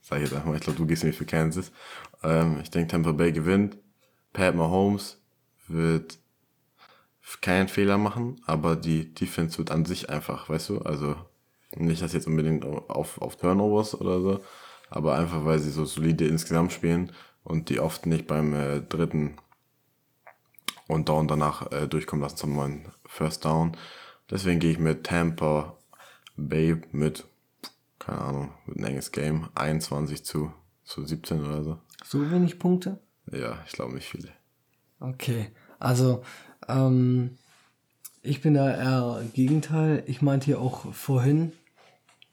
[0.00, 1.72] Sag ich jetzt einfach mal, ich glaube, du gehst nämlich für Kansas.
[2.22, 3.76] Ähm, ich denke, Tampa Bay gewinnt.
[4.32, 5.20] Pat Mahomes
[5.66, 6.18] wird
[7.40, 11.16] keinen Fehler machen, aber die Defense wird an sich einfach, weißt du, also
[11.74, 14.44] nicht das jetzt unbedingt auf, auf Turnovers oder so,
[14.90, 17.12] aber einfach, weil sie so solide insgesamt spielen
[17.44, 19.36] und die oft nicht beim äh, dritten
[20.88, 23.76] und Down danach äh, durchkommen lassen zum neuen First Down.
[24.30, 25.76] Deswegen gehe ich mit Tampa
[26.36, 27.24] Bay mit
[28.06, 29.48] keine Ahnung, wird ein enges Game.
[29.54, 30.52] 21 zu,
[30.84, 31.78] zu 17 oder so.
[32.04, 33.00] So wenig Punkte?
[33.32, 34.28] Ja, ich glaube nicht viele.
[35.00, 36.22] Okay, also
[36.68, 37.36] ähm,
[38.22, 40.04] ich bin da eher Gegenteil.
[40.06, 41.52] Ich meinte ja auch vorhin,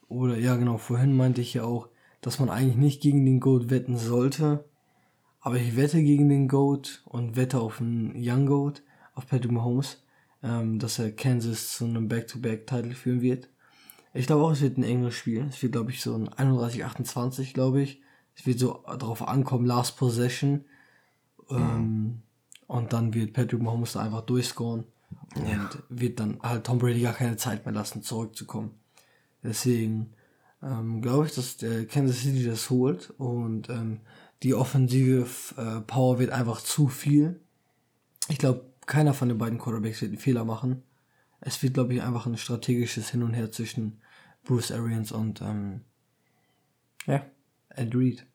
[0.07, 1.87] oder ja genau, vorhin meinte ich ja auch,
[2.23, 4.65] dass man eigentlich nicht gegen den Goat wetten sollte.
[5.41, 8.81] Aber ich wette gegen den Goat und wette auf einen Young Goat,
[9.13, 10.01] auf Patrick Mahomes,
[10.41, 13.49] ähm, dass er Kansas zu einem Back-to-Back-Title führen wird.
[14.13, 15.45] Ich glaube auch, es wird ein enges Spiel.
[15.49, 18.01] Es wird, glaube ich, so ein 31-28, glaube ich.
[18.35, 20.63] Es wird so darauf ankommen, Last Possession.
[21.49, 22.21] Ähm,
[22.67, 24.85] und dann wird Patrick Mahomes da einfach durchscoren.
[25.35, 28.71] Und wird dann halt Tom Brady gar keine Zeit mehr lassen, zurückzukommen.
[29.43, 30.13] Deswegen
[30.63, 33.11] ähm, glaube ich, dass der Kansas City das holt.
[33.17, 33.99] Und ähm,
[34.41, 35.25] die offensive
[35.57, 37.39] äh, Power wird einfach zu viel.
[38.29, 40.83] Ich glaube, keiner von den beiden Quarterbacks wird einen Fehler machen.
[41.41, 44.01] Es wird, glaube ich, einfach ein strategisches Hin und Her zwischen
[44.43, 45.81] Bruce Arians und ähm,
[47.05, 47.25] ja,
[47.69, 48.25] Ed Reed.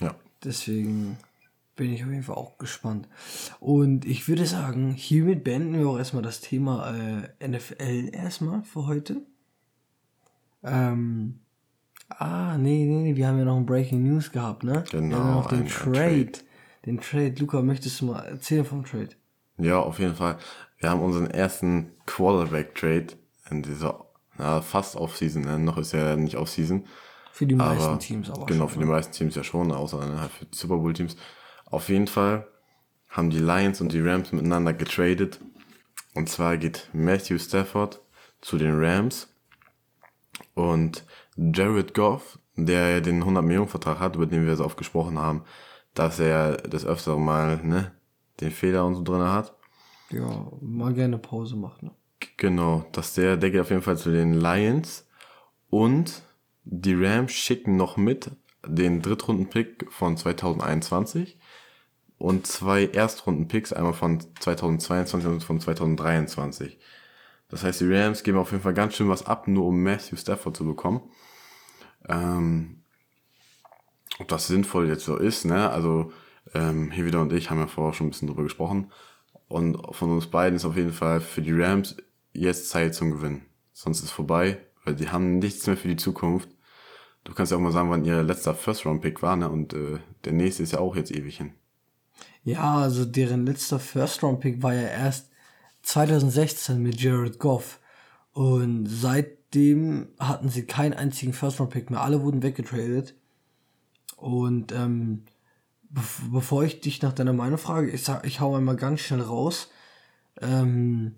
[0.00, 0.14] Ja.
[0.44, 1.18] Deswegen
[1.76, 3.08] bin ich auf jeden Fall auch gespannt.
[3.58, 8.86] Und ich würde sagen, hiermit beenden wir auch erstmal das Thema äh, NFL erstmal für
[8.86, 9.22] heute.
[10.62, 11.40] Ähm,
[12.08, 14.84] ah, nee, nee, nee, wir haben ja noch ein Breaking News gehabt, ne?
[14.90, 15.92] Genau, Wir haben ja noch den ein- ein Trade.
[16.32, 16.32] Trade.
[16.86, 17.34] Den Trade.
[17.38, 19.10] Luca, möchtest du mal erzählen vom Trade?
[19.58, 20.38] Ja, auf jeden Fall.
[20.78, 23.06] Wir haben unseren ersten Quarterback-Trade
[23.50, 24.06] in dieser
[24.38, 25.42] na, fast Off-Season.
[25.42, 25.58] Ne?
[25.58, 26.86] Noch ist ja nicht Off-Season.
[27.32, 30.04] Für die meisten Aber Teams aber Genau, schon, für die meisten Teams ja schon, außer
[30.06, 31.16] ne, halt für die Super Bowl-Teams.
[31.66, 32.46] Auf jeden Fall
[33.10, 35.40] haben die Lions und die Rams miteinander getradet.
[36.14, 38.00] Und zwar geht Matthew Stafford
[38.40, 39.28] zu den Rams
[40.54, 41.04] und
[41.36, 45.18] Jared Goff, der ja den 100 Millionen Vertrag hat, über den wir so oft gesprochen
[45.18, 45.42] haben,
[45.94, 47.92] dass er das öfter mal ne,
[48.40, 49.54] den Fehler und so drin hat.
[50.10, 51.92] Ja, mal gerne Pause macht, ne?
[52.36, 55.08] Genau, dass der, der geht auf jeden Fall zu den Lions
[55.70, 56.22] und
[56.64, 58.30] die Rams schicken noch mit
[58.66, 61.38] den Drittrunden-Pick von 2021
[62.18, 66.78] und zwei Erstrunden-Picks, einmal von 2022 und von 2023.
[67.50, 70.16] Das heißt, die Rams geben auf jeden Fall ganz schön was ab, nur um Matthew
[70.16, 71.02] Stafford zu bekommen.
[72.08, 72.82] Ähm,
[74.18, 75.70] ob das sinnvoll jetzt so ist, ne?
[75.70, 76.12] Also,
[76.54, 78.92] ähm, hier wieder und ich haben ja vorher schon ein bisschen drüber gesprochen.
[79.48, 81.96] Und von uns beiden ist auf jeden Fall für die Rams
[82.32, 83.46] jetzt Zeit zum Gewinnen.
[83.72, 86.48] Sonst ist vorbei, weil die haben nichts mehr für die Zukunft.
[87.24, 89.50] Du kannst ja auch mal sagen, wann ihr letzter First-Round-Pick war, ne?
[89.50, 91.52] Und äh, der nächste ist ja auch jetzt ewig hin.
[92.44, 95.29] Ja, also deren letzter First-Round-Pick war ja erst
[95.82, 97.80] 2016 mit Jared Goff.
[98.32, 102.02] Und seitdem hatten sie keinen einzigen First-Round-Pick mehr.
[102.02, 103.14] Alle wurden weggetradet.
[104.16, 105.24] Und ähm,
[105.88, 109.22] bev bevor ich dich nach deiner Meinung frage, ich sag, ich hau einmal ganz schnell
[109.22, 109.68] raus.
[110.40, 111.16] Ähm,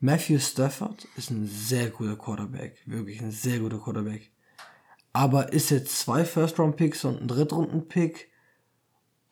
[0.00, 2.78] Matthew Stafford ist ein sehr guter Quarterback.
[2.86, 4.30] Wirklich ein sehr guter Quarterback.
[5.12, 8.30] Aber ist jetzt zwei First-Round-Picks und ein Drittrunden-Pick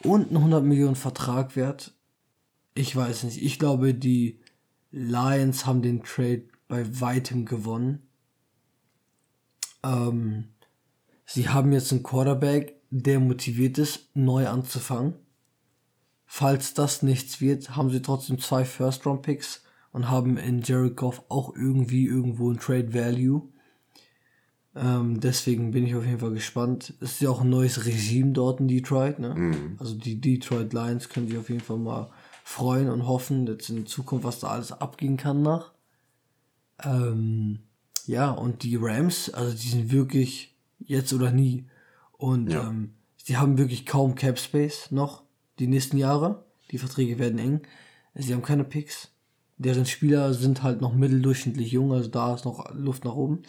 [0.03, 1.95] und ein 100 Millionen Vertrag wert?
[2.75, 3.43] Ich weiß nicht.
[3.43, 4.41] Ich glaube, die
[4.91, 8.09] Lions haben den Trade bei weitem gewonnen.
[9.83, 10.49] Ähm,
[11.25, 15.15] sie haben jetzt einen Quarterback, der motiviert ist, neu anzufangen.
[16.27, 21.55] Falls das nichts wird, haben sie trotzdem zwei First-Round-Picks und haben in Jared Goff auch
[21.55, 23.49] irgendwie irgendwo ein Trade-Value.
[24.77, 26.95] Ähm, deswegen bin ich auf jeden Fall gespannt.
[27.01, 29.19] Es ist ja auch ein neues Regime dort in Detroit.
[29.19, 29.35] Ne?
[29.79, 32.11] Also die Detroit Lions können sich auf jeden Fall mal
[32.49, 35.71] freuen und hoffen, jetzt in Zukunft, was da alles abgehen kann nach.
[36.83, 37.59] Ähm,
[38.07, 41.67] ja, und die Rams, also die sind wirklich jetzt oder nie.
[42.13, 42.67] Und Ja.
[42.67, 42.95] ähm,
[43.29, 45.25] die haben wirklich kaum Cap Space noch
[45.59, 46.47] die nächsten Jahre.
[46.71, 47.61] Die Verträge werden eng.
[48.15, 49.11] Sie haben keine Picks.
[49.59, 53.43] Deren Spieler sind halt noch mitteldurchschnittlich jung, also da ist noch Luft nach oben.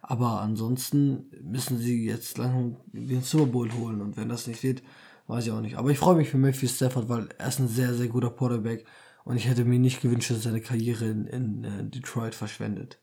[0.00, 4.00] Aber ansonsten müssen sie jetzt langsam den Super Bowl holen.
[4.00, 4.82] Und wenn das nicht wird,
[5.26, 5.76] weiß ich auch nicht.
[5.76, 8.84] Aber ich freue mich für Matthew Stafford, weil er ist ein sehr, sehr guter Quarterback.
[9.24, 12.98] Und ich hätte mir nicht gewünscht, dass er seine Karriere in, in äh, Detroit verschwendet.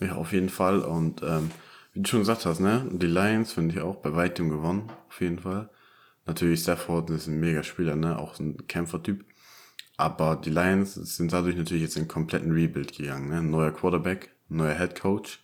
[0.00, 0.80] Ja, auf jeden Fall.
[0.80, 1.50] Und ähm,
[1.94, 5.20] wie du schon gesagt hast, ne, die Lions finde ich auch bei weitem gewonnen, auf
[5.20, 5.70] jeden Fall.
[6.26, 9.24] Natürlich, Stafford ist ein mega Spieler, ne, auch ein Kämpfertyp.
[9.96, 14.34] Aber die Lions sind dadurch natürlich jetzt in einen kompletten Rebuild gegangen, ne, neuer Quarterback,
[14.48, 15.40] neuer Head Coach.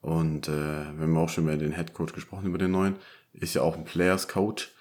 [0.00, 2.96] Und äh, wir haben auch schon über den Head Coach gesprochen, über den neuen,
[3.34, 4.72] ist ja auch ein Players Coach.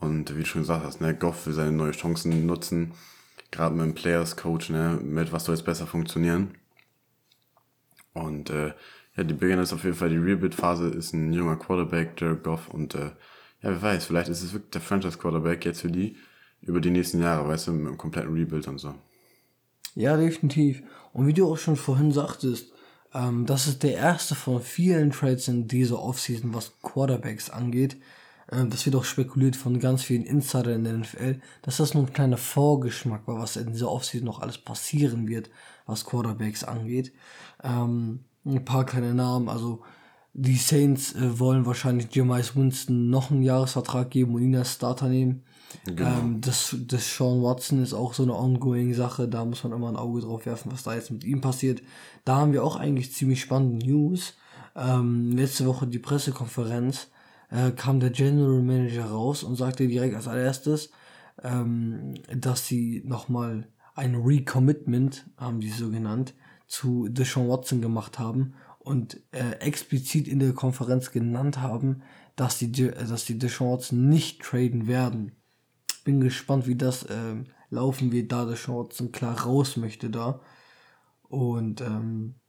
[0.00, 2.92] Und wie du schon gesagt hast, ne, Goff will seine neue Chancen nutzen,
[3.50, 6.54] gerade mit dem Players Coach, ne, mit was soll jetzt besser funktionieren.
[8.14, 8.72] Und äh,
[9.16, 12.68] ja, die beginnen jetzt auf jeden Fall die Rebuild-Phase, ist ein junger Quarterback, Jared Goff.
[12.68, 13.10] Und äh,
[13.62, 16.16] ja, wer weiß, vielleicht ist es wirklich der Franchise-Quarterback jetzt für die
[16.62, 18.94] über die nächsten Jahre, weißt du, mit einem kompletten Rebuild und so.
[19.94, 20.82] Ja, definitiv.
[21.12, 22.72] Und wie du auch schon vorhin sagtest,
[23.14, 27.96] ähm, das ist der erste von vielen Trades in dieser Offseason, was Quarterbacks angeht.
[28.50, 32.04] Ähm, das wird auch spekuliert von ganz vielen Insidern in der NFL, dass das nur
[32.04, 35.50] ein kleiner Vorgeschmack war, was in dieser Offseason noch alles passieren wird,
[35.86, 37.12] was Quarterbacks angeht.
[37.62, 39.82] Ähm, ein paar kleine Namen, also
[40.32, 45.08] Die Saints äh, wollen wahrscheinlich Jameis Winston noch einen Jahresvertrag geben und ihn als Starter
[45.08, 45.42] nehmen.
[45.86, 49.28] Ähm, das, das Sean Watson ist auch so eine ongoing Sache.
[49.28, 51.82] Da muss man immer ein Auge drauf werfen, was da jetzt mit ihm passiert.
[52.24, 54.34] Da haben wir auch eigentlich ziemlich spannende News.
[54.76, 57.08] Ähm, letzte Woche die Pressekonferenz
[57.50, 60.90] äh, kam der General Manager raus und sagte direkt als allererstes,
[61.42, 66.34] ähm, dass sie nochmal ein Recommitment, haben die so genannt,
[66.66, 72.02] zu Deshaun Watson gemacht haben und äh, explizit in der Konferenz genannt haben,
[72.36, 75.32] dass die, äh, dass die Deshaun Watson nicht traden werden.
[76.04, 80.40] Bin gespannt, wie das äh, laufen wird, da Deshaun Watson klar raus möchte da.
[81.28, 82.39] Und ähm,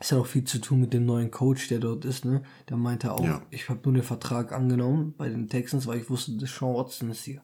[0.00, 2.42] es hat auch viel zu tun mit dem neuen Coach, der dort ist, ne?
[2.68, 3.42] Der meinte auch, Ja.
[3.50, 7.24] ich habe nur den Vertrag angenommen bei den Texans, weil ich wusste, Deshaun Watson ist
[7.24, 7.42] hier.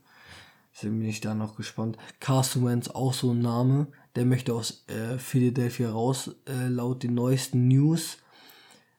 [0.75, 1.97] Deswegen bin ich da noch gespannt.
[2.21, 3.89] Carson Wentz auch so ein Name.
[4.15, 8.19] Der möchte aus äh, Philadelphia raus, äh, laut den neuesten News.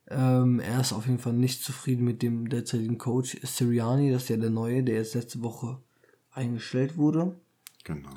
[0.10, 4.12] Ähm, er ist auf jeden Fall nicht zufrieden mit dem derzeitigen Coach Sirianni.
[4.12, 5.78] Das ist ja der neue, der jetzt letzte Woche
[6.32, 7.36] eingestellt wurde.
[7.84, 8.10] Genau.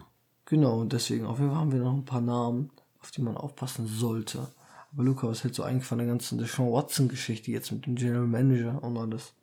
[0.46, 3.36] Genau, und deswegen auf jeden Fall haben wir noch ein paar Namen, auf die man
[3.36, 4.48] aufpassen sollte.
[4.92, 8.26] Aber Luca, was hältst du eigentlich von der ganzen Deshaun Watson-Geschichte jetzt mit dem General
[8.26, 9.34] Manager und alles?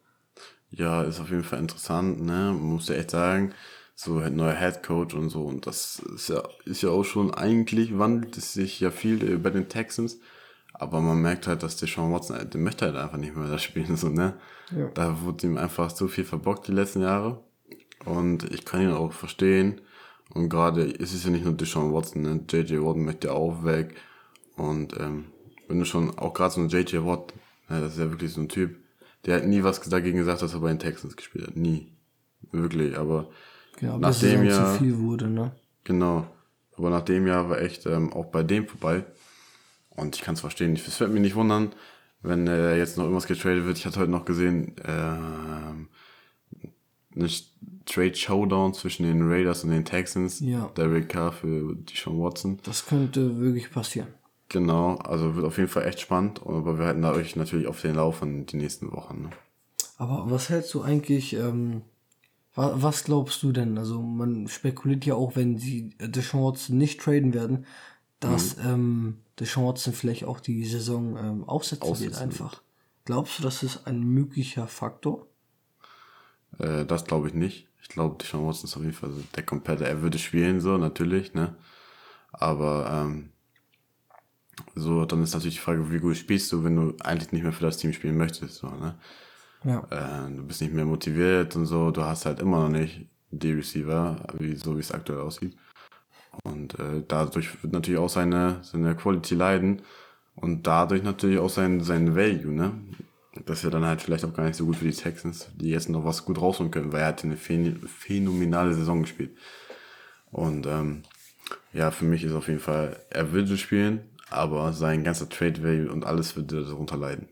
[0.69, 2.51] Ja, ist auf jeden Fall interessant, ne?
[2.53, 3.53] Man muss ja echt sagen,
[3.95, 5.43] so ein neuer Head Coach und so.
[5.43, 9.38] Und das ist ja, ist ja auch schon, eigentlich wandelt es sich ja viel äh,
[9.38, 10.19] bei den Texans.
[10.73, 13.47] Aber man merkt halt, dass der Sean Watson, äh, der möchte halt einfach nicht mehr
[13.47, 14.33] da spielen, so, ne?
[14.75, 14.89] Ja.
[14.93, 17.41] Da wurde ihm einfach so viel verbockt die letzten Jahre.
[18.05, 19.81] Und ich kann ihn auch verstehen.
[20.33, 22.41] Und gerade ist es ja nicht nur Deshaun Watson, ne?
[22.49, 23.95] JJ Watt möchte auch weg.
[24.57, 25.25] Und ähm,
[25.67, 27.34] wenn du schon, auch gerade so ein JJ Watt,
[27.69, 28.75] ne, das ist ja wirklich so ein Typ,
[29.25, 31.56] der hat nie was dagegen gesagt, dass er bei den Texans gespielt hat.
[31.56, 31.91] Nie.
[32.51, 33.30] Wirklich, aber
[33.80, 35.51] Genau, Nach dem Jahr- zu viel wurde, ne?
[35.84, 36.25] genau.
[36.75, 39.03] Aber nach dem Jahr war echt ähm, auch bei dem vorbei.
[39.89, 40.73] Und ich kann es verstehen.
[40.73, 41.71] Es wird mich nicht wundern,
[42.21, 43.77] wenn äh, jetzt noch irgendwas getradet wird.
[43.80, 45.88] Ich hatte heute noch gesehen, ähm,
[47.15, 47.30] eine
[47.86, 50.39] Trade Showdown zwischen den Raiders und den Texans.
[50.39, 50.67] Ja.
[50.77, 52.60] Derek Carr für Deshaun Watson.
[52.63, 54.10] Das könnte wirklich passieren.
[54.49, 56.41] Genau, also wird auf jeden Fall echt spannend.
[56.45, 59.23] Aber wir halten da euch natürlich auf den Laufen die nächsten Wochen.
[59.23, 59.29] Ne?
[59.97, 61.81] Aber was hältst du eigentlich, ähm,
[62.55, 63.77] wa was glaubst du denn?
[63.77, 67.65] Also man spekuliert ja auch, wenn sie äh, Deshaun Watson nicht traden werden,
[68.19, 72.62] dass ähm, Deshaun Watson vielleicht auch die Saison ähm, aussetzen, wird Aussetzen einfach.
[73.05, 75.27] Glaubst du, das ist ein möglicher Faktor?
[76.60, 77.67] Äh, das glaube ich nicht.
[77.81, 79.88] Ich glaube, Watson ist auf jeden Fall der komplette.
[79.88, 81.55] Er würde spielen, so natürlich, ne?
[82.33, 83.31] Aber ähm,
[84.76, 87.54] so, dann ist natürlich die Frage, wie gut spielst du, wenn du eigentlich nicht mehr
[87.54, 88.96] für das Team spielen möchtest, so, ne?
[89.63, 89.80] Ja.
[89.89, 93.54] Äh, du bist nicht mehr motiviert und so, du hast halt immer noch nicht die
[93.54, 95.58] Receiver, wie, so wie es aktuell aussieht.
[96.43, 99.82] Und äh, dadurch wird natürlich auch seine, seine Quality leiden
[100.36, 102.74] und dadurch natürlich auch sein, sein Value, ne?
[103.46, 105.89] Das wäre dann halt vielleicht auch gar nicht so gut für die Texans, die jetzt
[105.89, 109.38] noch was gut rausholen können, weil er hat eine phän- phänomenale Saison gespielt.
[110.32, 111.04] Und ähm,
[111.72, 115.92] ja, für mich ist auf jeden Fall, er würde spielen, aber sein ganzer Trade Value
[115.92, 117.28] und alles würde darunter leiden.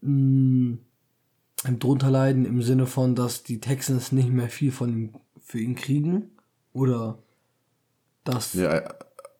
[0.00, 0.74] Mm,
[1.78, 5.74] drunter leiden im Sinne von, dass die Texans nicht mehr viel von ihm, für ihn
[5.74, 6.30] kriegen?
[6.72, 7.18] Oder
[8.24, 8.54] dass.
[8.54, 8.88] Ja, äh,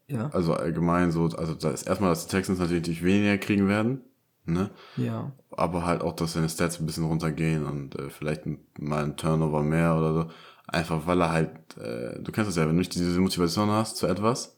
[0.09, 0.29] Ja.
[0.31, 4.01] also allgemein so, also da ist erstmal, dass die Texans natürlich weniger kriegen werden,
[4.47, 4.71] ne?
[4.97, 5.33] ja.
[5.51, 8.45] Aber halt auch, dass seine Stats ein bisschen runtergehen und äh, vielleicht
[8.79, 10.31] mal ein Turnover mehr oder so.
[10.67, 13.97] Einfach weil er halt, äh, du kennst das ja, wenn du nicht diese Motivation hast
[13.97, 14.58] zu etwas,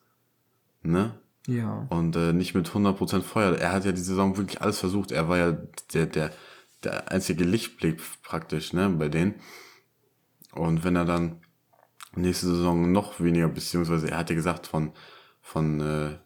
[0.83, 1.15] ne?
[1.47, 1.87] Ja.
[1.91, 3.57] Und äh, nicht mit 100% Feuer.
[3.57, 5.11] Er hat ja die Saison wirklich alles versucht.
[5.11, 5.53] Er war ja
[5.93, 6.33] der, der,
[6.85, 9.35] der einzige Lichtblick praktisch, ne, bei denen.
[10.53, 11.41] Und wenn er dann
[12.15, 14.93] nächste Saison noch weniger, beziehungsweise er hat ja gesagt, von,
[15.41, 16.19] von äh,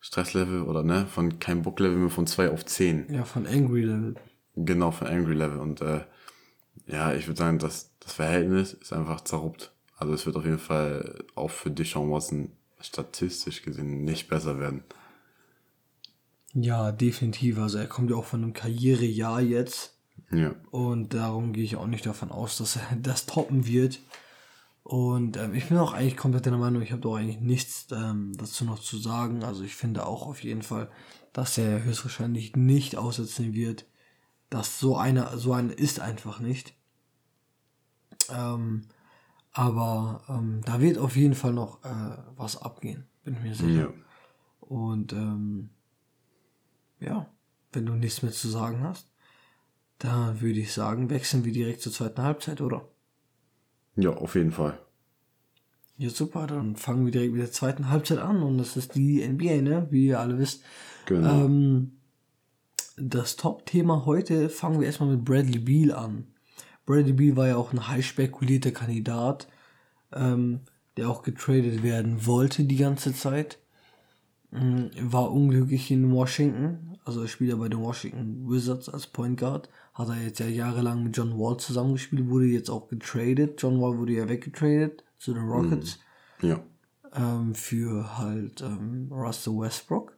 [0.00, 3.12] Stresslevel oder ne, von kein Bock-Level von 2 auf 10.
[3.12, 4.14] Ja, von Angry Level.
[4.54, 5.58] Genau, von Angry Level.
[5.58, 6.04] Und äh,
[6.86, 9.72] ja, ich würde sagen, dass das Verhältnis ist einfach zerruppt.
[9.96, 12.52] Also es wird auf jeden Fall auch für Deshaun Watson
[12.82, 14.84] statistisch gesehen nicht besser werden.
[16.54, 17.58] Ja, definitiv.
[17.58, 19.94] Also er kommt ja auch von einem Karrierejahr jetzt.
[20.30, 20.54] Ja.
[20.70, 24.00] Und darum gehe ich auch nicht davon aus, dass er das toppen wird.
[24.82, 28.32] Und ähm, ich bin auch eigentlich komplett der Meinung, ich habe doch eigentlich nichts ähm,
[28.36, 29.44] dazu noch zu sagen.
[29.44, 30.90] Also ich finde auch auf jeden Fall,
[31.32, 33.86] dass er höchstwahrscheinlich nicht aussetzen wird.
[34.50, 36.74] Dass so einer, so einer ist einfach nicht.
[38.28, 38.86] Ähm,
[39.52, 43.90] aber ähm, da wird auf jeden Fall noch äh, was abgehen, bin ich mir sicher.
[43.90, 43.92] Ja.
[44.60, 45.70] Und ähm,
[47.00, 47.26] ja,
[47.72, 49.08] wenn du nichts mehr zu sagen hast,
[49.98, 52.88] dann würde ich sagen, wechseln wir direkt zur zweiten Halbzeit, oder?
[53.96, 54.78] Ja, auf jeden Fall.
[55.98, 59.26] Ja, super, dann fangen wir direkt mit der zweiten Halbzeit an und das ist die
[59.26, 59.86] NBA, ne?
[59.90, 60.62] Wie ihr alle wisst.
[61.06, 61.44] Genau.
[61.44, 61.92] Ähm,
[62.96, 66.31] das Top-Thema heute fangen wir erstmal mit Bradley Beal an.
[66.86, 69.48] Bradley Beal war ja auch ein heiß spekulierter Kandidat,
[70.12, 70.60] ähm,
[70.96, 73.58] der auch getradet werden wollte die ganze Zeit.
[74.52, 79.38] Ähm, war unglücklich in Washington, also er spielt ja bei den Washington Wizards als Point
[79.40, 79.68] Guard.
[79.94, 83.60] Hat er jetzt ja jahrelang mit John Wall zusammengespielt, wurde jetzt auch getradet.
[83.60, 85.98] John Wall wurde ja weggetradet zu den Rockets.
[86.40, 86.60] Ja.
[87.14, 90.16] Ähm, für halt ähm, Russell Westbrook.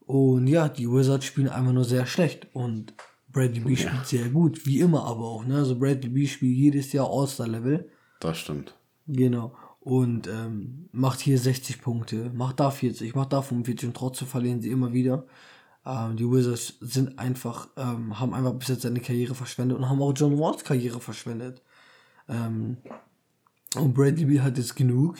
[0.00, 2.48] Und ja, die Wizards spielen einfach nur sehr schlecht.
[2.52, 2.94] Und
[3.32, 3.88] Bradley Beal Ja.
[3.88, 5.44] spielt sehr gut, wie immer aber auch.
[5.44, 5.56] Ne?
[5.56, 7.88] Also Bradley Beal spielt jedes Jahr All-Star-Level.
[8.20, 8.74] Das stimmt.
[9.06, 9.54] Genau.
[9.80, 14.60] Und ähm, macht hier 60 Punkte, macht da 40, macht da 45 und trotzdem verlieren
[14.60, 15.26] sie immer wieder.
[15.84, 20.00] Ähm, die Wizards sind einfach, ähm, haben einfach bis jetzt seine Karriere verschwendet und haben
[20.00, 21.62] auch John Walls Karriere verschwendet.
[22.28, 22.76] Ähm,
[23.76, 25.16] und Bradley Beal hat jetzt genug.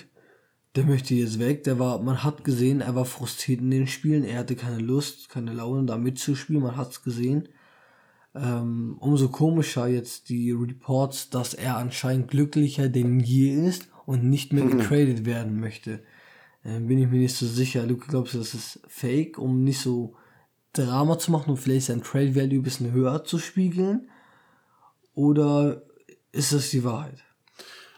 [0.76, 1.64] Der möchte jetzt weg.
[1.64, 4.24] Der war, man hat gesehen, er war frustriert in den Spielen.
[4.24, 6.62] Er hatte keine Lust, keine Laune, da mitzuspielen.
[6.62, 7.48] Man hat's gesehen.
[8.34, 14.52] Ähm, umso komischer jetzt die Reports, dass er anscheinend glücklicher denn je ist und nicht
[14.52, 16.00] mehr getradet werden möchte.
[16.64, 17.86] Ähm, bin ich mir nicht so sicher.
[17.86, 20.16] Du glaubst, das ist fake, um nicht so
[20.72, 24.08] Drama zu machen und vielleicht sein Trade Value ein bisschen höher zu spiegeln?
[25.14, 25.82] Oder
[26.32, 27.22] ist das die Wahrheit?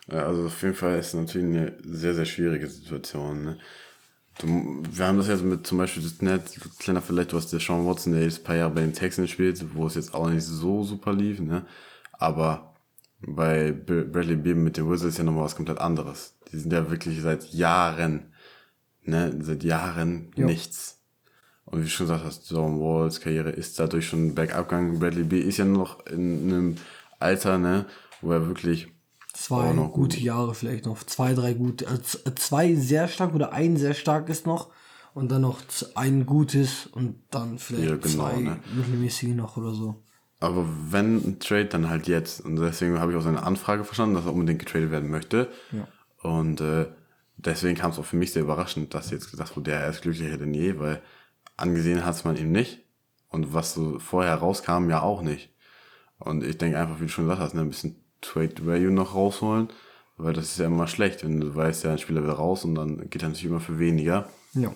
[0.08, 3.44] Ja, also auf jeden Fall ist es natürlich eine sehr, sehr schwierige Situation.
[3.44, 3.58] Ne?
[4.38, 7.60] Du, wir haben das jetzt mit zum Beispiel das Netz, kleiner vielleicht, du hast der
[7.60, 10.28] Sean Watson, der jetzt ein paar Jahre bei den Texans spielt, wo es jetzt auch
[10.28, 11.64] nicht so super lief, ne?
[12.12, 12.74] Aber
[13.20, 16.34] bei B- Bradley Beal mit den Wizards ist ja nochmal was komplett anderes.
[16.52, 18.32] Die sind ja wirklich seit Jahren,
[19.02, 20.46] ne, seit Jahren Ja.
[20.46, 21.00] nichts.
[21.64, 24.98] Und wie du schon gesagt hast, John Walls Karriere ist dadurch schon bergab gegangen.
[24.98, 26.76] Bradley Beal ist ja noch in einem
[27.20, 27.86] Alter, ne,
[28.20, 28.88] wo er wirklich
[29.34, 30.18] Zwei gute gut.
[30.18, 31.02] Jahre vielleicht noch.
[31.02, 31.88] Zwei, drei gute.
[31.88, 34.70] Also zwei sehr stark oder ein sehr starkes noch.
[35.12, 35.60] Und dann noch
[35.94, 38.58] ein gutes und dann vielleicht Ja, genau, zwei ne?
[38.74, 40.02] mittelmäßige noch oder so.
[40.40, 42.40] Aber wenn ein Trade, dann halt jetzt.
[42.40, 45.48] Und deswegen habe ich auch seine Anfrage verstanden, dass er unbedingt getradet werden möchte.
[45.72, 45.86] Ja.
[46.22, 46.86] Und äh,
[47.36, 50.36] deswegen kam es auch für mich sehr überraschend, dass jetzt gesagt wurde, er ist glücklicher
[50.36, 51.00] denn je, weil
[51.56, 52.80] angesehen hat es man ihm nicht.
[53.28, 55.50] Und was so vorher rauskam, ja auch nicht.
[56.18, 59.14] Und ich denke einfach, wie du schon gesagt hast, ne, ein bisschen Trade Value noch
[59.14, 59.68] rausholen,
[60.16, 62.74] weil das ist ja immer schlecht, wenn du weißt, ja, ein Spieler will raus und
[62.74, 64.28] dann geht er natürlich immer für weniger.
[64.54, 64.72] Ja.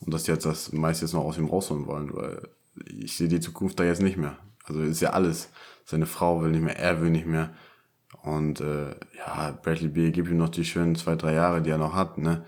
[0.00, 2.48] Und dass die jetzt das meiste jetzt noch aus ihm rausholen wollen, weil
[2.86, 4.36] ich sehe die Zukunft da jetzt nicht mehr.
[4.64, 5.50] Also ist ja alles.
[5.84, 7.50] Seine Frau will nicht mehr, er will nicht mehr.
[8.22, 10.10] Und äh, ja, Bradley B.
[10.10, 12.44] gibt ihm noch die schönen zwei, drei Jahre, die er noch hat, ne?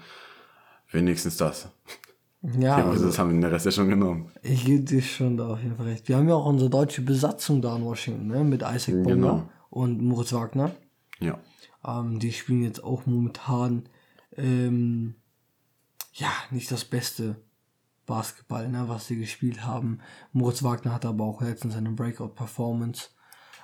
[0.91, 1.69] Wenigstens das.
[2.59, 4.31] Ja, Aber also, das haben den Rest ja schon genommen.
[4.43, 6.09] ich gebe dir schon da auf jeden Fall recht.
[6.09, 8.43] Wir haben ja auch unsere deutsche Besatzung da in Washington, ne?
[8.45, 9.49] Mit Isaac Bonga Genau.
[9.73, 10.77] Und Moritz Wagner.
[11.19, 11.39] Ja.
[11.85, 13.89] Ähm, die spielen jetzt auch momentan
[14.37, 15.15] ähm,
[16.13, 17.37] ja nicht das beste
[18.05, 20.01] Basketball, ne, was sie gespielt haben.
[20.33, 23.11] Moritz Wagner hat aber auch letztens seine Breakout-Performance,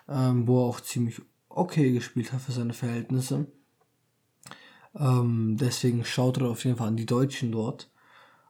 [0.08, 3.46] ähm, wo er auch ziemlich okay gespielt hat für seine Verhältnisse.
[4.94, 7.90] Ähm, deswegen schaut er auf jeden Fall an die Deutschen dort.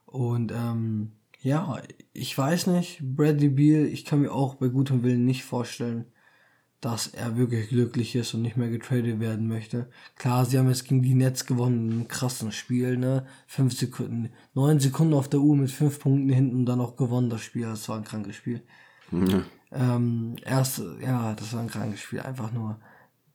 [0.05, 1.81] Und ähm, ja,
[2.13, 6.05] ich weiß nicht, Bradley Beal, ich kann mir auch bei gutem Willen nicht vorstellen,
[6.81, 9.89] dass er wirklich glücklich ist und nicht mehr getradet werden möchte.
[10.15, 13.25] Klar, sie haben jetzt gegen die Nets gewonnen, in einem krassen Spiel, ne?
[13.47, 17.29] Fünf Sekunden, neun Sekunden auf der Uhr mit fünf Punkten hinten und dann auch gewonnen
[17.29, 17.65] das Spiel.
[17.65, 18.61] Das war ein krankes Spiel.
[19.11, 19.43] ja.
[19.71, 22.21] Ähm, erst, ja, das war ein krankes Spiel.
[22.21, 22.79] Einfach nur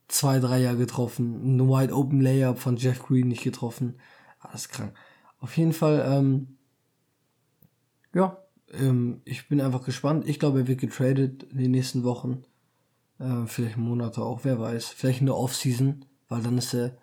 [0.09, 3.95] zwei Dreier getroffen, ein Wide Open Layup von Jeff Green nicht getroffen.
[4.41, 4.95] Alles krank.
[5.39, 6.57] Auf jeden Fall, ähm,
[8.15, 8.39] ja,
[8.73, 10.27] ähm, ich bin einfach gespannt.
[10.27, 12.45] Ich glaube, er wird getradet in den nächsten Wochen.
[13.19, 14.89] Äh, vielleicht Monate auch, wer weiß.
[14.89, 16.97] Vielleicht in der Offseason, weil dann ist er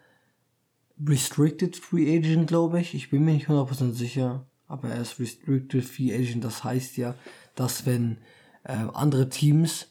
[1.03, 2.93] Restricted Free Agent, glaube ich.
[2.93, 6.43] Ich bin mir nicht 100% sicher, aber er ist Restricted Free Agent.
[6.43, 7.15] Das heißt ja,
[7.55, 8.17] dass wenn
[8.63, 9.87] äh, andere Teams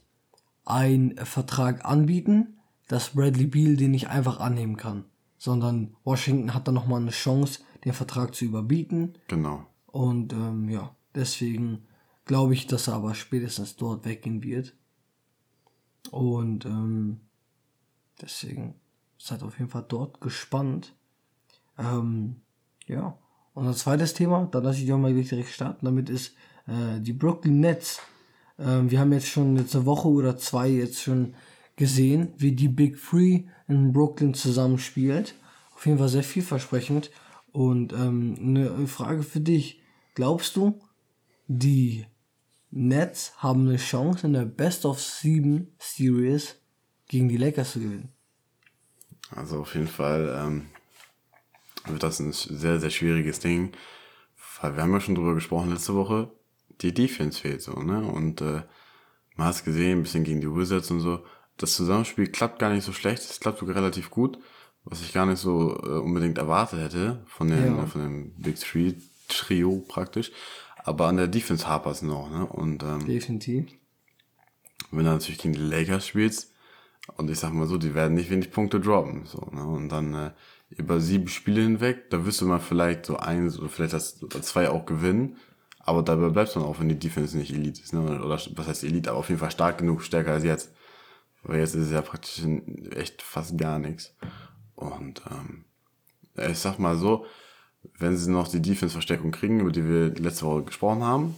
[0.65, 5.05] einen Vertrag anbieten, dass Bradley Beal den nicht einfach annehmen kann,
[5.39, 9.15] sondern Washington hat dann nochmal eine Chance, den Vertrag zu überbieten.
[9.29, 9.67] Genau.
[9.87, 11.87] Und ähm, ja, deswegen
[12.25, 14.75] glaube ich, dass er aber spätestens dort weggehen wird.
[16.11, 17.21] Und ähm,
[18.21, 18.75] deswegen
[19.19, 20.95] seid auf jeden Fall dort gespannt.
[21.79, 22.41] Ähm,
[22.87, 23.17] ja,
[23.55, 26.35] unser zweites Thema, da lasse ich dich auch mal direkt starten, damit ist
[26.67, 28.01] äh, die Brooklyn Nets.
[28.59, 31.35] Ähm, wir haben jetzt schon jetzt eine Woche oder zwei jetzt schon
[31.77, 35.35] gesehen, wie die Big Three in Brooklyn zusammenspielt.
[35.75, 37.11] Auf jeden Fall sehr vielversprechend.
[37.53, 39.81] Und ähm, eine Frage für dich.
[40.15, 40.79] Glaubst du,
[41.49, 42.07] die
[42.71, 46.57] Nets haben eine Chance in der Best of Seven Series
[47.09, 48.13] gegen die Lakers zu gewinnen?
[49.35, 50.67] Also auf jeden Fall ähm,
[51.87, 53.73] wird das ein sehr, sehr schwieriges Ding.
[54.61, 56.31] Weil wir haben ja schon drüber gesprochen letzte Woche.
[56.83, 58.03] die Defense fehlt so, ne?
[58.03, 58.63] Und äh,
[59.37, 61.25] man hat es gesehen, ein bisschen gegen die Wizards und so.
[61.57, 64.39] Das Zusammenspiel klappt gar nicht so schlecht, es klappt sogar relativ gut,
[64.85, 67.87] was ich gar nicht so äh, unbedingt erwartet hätte von den, Ja.
[67.87, 68.95] von dem Big Three
[69.29, 70.33] Trio praktisch.
[70.85, 72.47] Aber an der Defense hapert es noch, ne?
[72.47, 73.71] Und ähm, Definitiv.
[74.91, 76.53] wenn du natürlich gegen die Lakers spielst,
[77.17, 79.27] und ich sag mal so, die werden nicht wenig Punkte droppen.
[79.27, 79.65] So, ne?
[79.65, 80.31] Und dann äh,
[80.71, 84.43] über sieben Spiele hinweg, da wirst du mal vielleicht so eins oder vielleicht das oder
[84.43, 85.37] zwei auch gewinnen.
[85.81, 87.93] Aber dabei bleibst du dann auch, wenn die Defense nicht Elite ist.
[87.93, 88.01] Ne?
[88.03, 90.73] Oder was heißt Elite, aber auf jeden Fall stark genug, stärker als jetzt.
[91.43, 92.45] Weil jetzt ist es ja praktisch
[92.95, 94.15] echt fast gar nichts.
[94.75, 95.65] Und ähm,
[96.37, 97.25] ich sag mal so,
[97.99, 101.37] wenn sie noch die Defense-Verstärkung kriegen, über die wir letzte Woche gesprochen haben,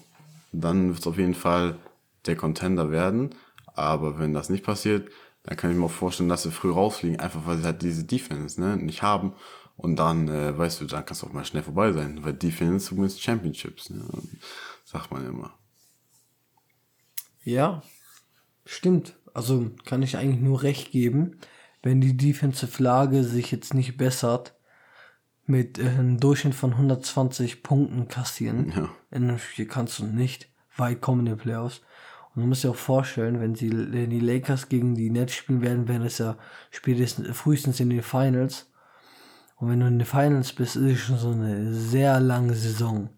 [0.52, 1.78] dann wird es auf jeden Fall
[2.26, 3.34] der Contender werden.
[3.74, 5.10] Aber wenn das nicht passiert,
[5.44, 8.04] dann kann ich mir auch vorstellen, dass sie früh rausfliegen, einfach weil sie halt diese
[8.04, 9.34] Defense ne, nicht haben.
[9.76, 12.96] Und dann, äh, weißt du, dann kannst du auch mal schnell vorbei sein, weil Defense
[12.96, 14.04] wins Championships, ne?
[14.84, 15.54] sagt man immer.
[17.42, 17.82] Ja,
[18.64, 19.16] stimmt.
[19.34, 21.38] Also kann ich eigentlich nur recht geben,
[21.82, 24.54] wenn die Defensive Lage sich jetzt nicht bessert,
[25.46, 28.72] mit äh, einem Durchschnitt von 120 Punkten kassieren.
[28.74, 28.88] Ja.
[29.10, 31.82] In einem Spiel kannst du nicht weit kommen in den Playoffs.
[32.34, 35.60] Und du musst dir auch vorstellen, wenn, sie, wenn die Lakers gegen die Nets spielen
[35.60, 36.36] werden, werden es ja
[36.70, 38.70] spätestens, frühestens in den Finals.
[39.56, 43.10] Und wenn du in den Finals bist, ist es schon so eine sehr lange Saison.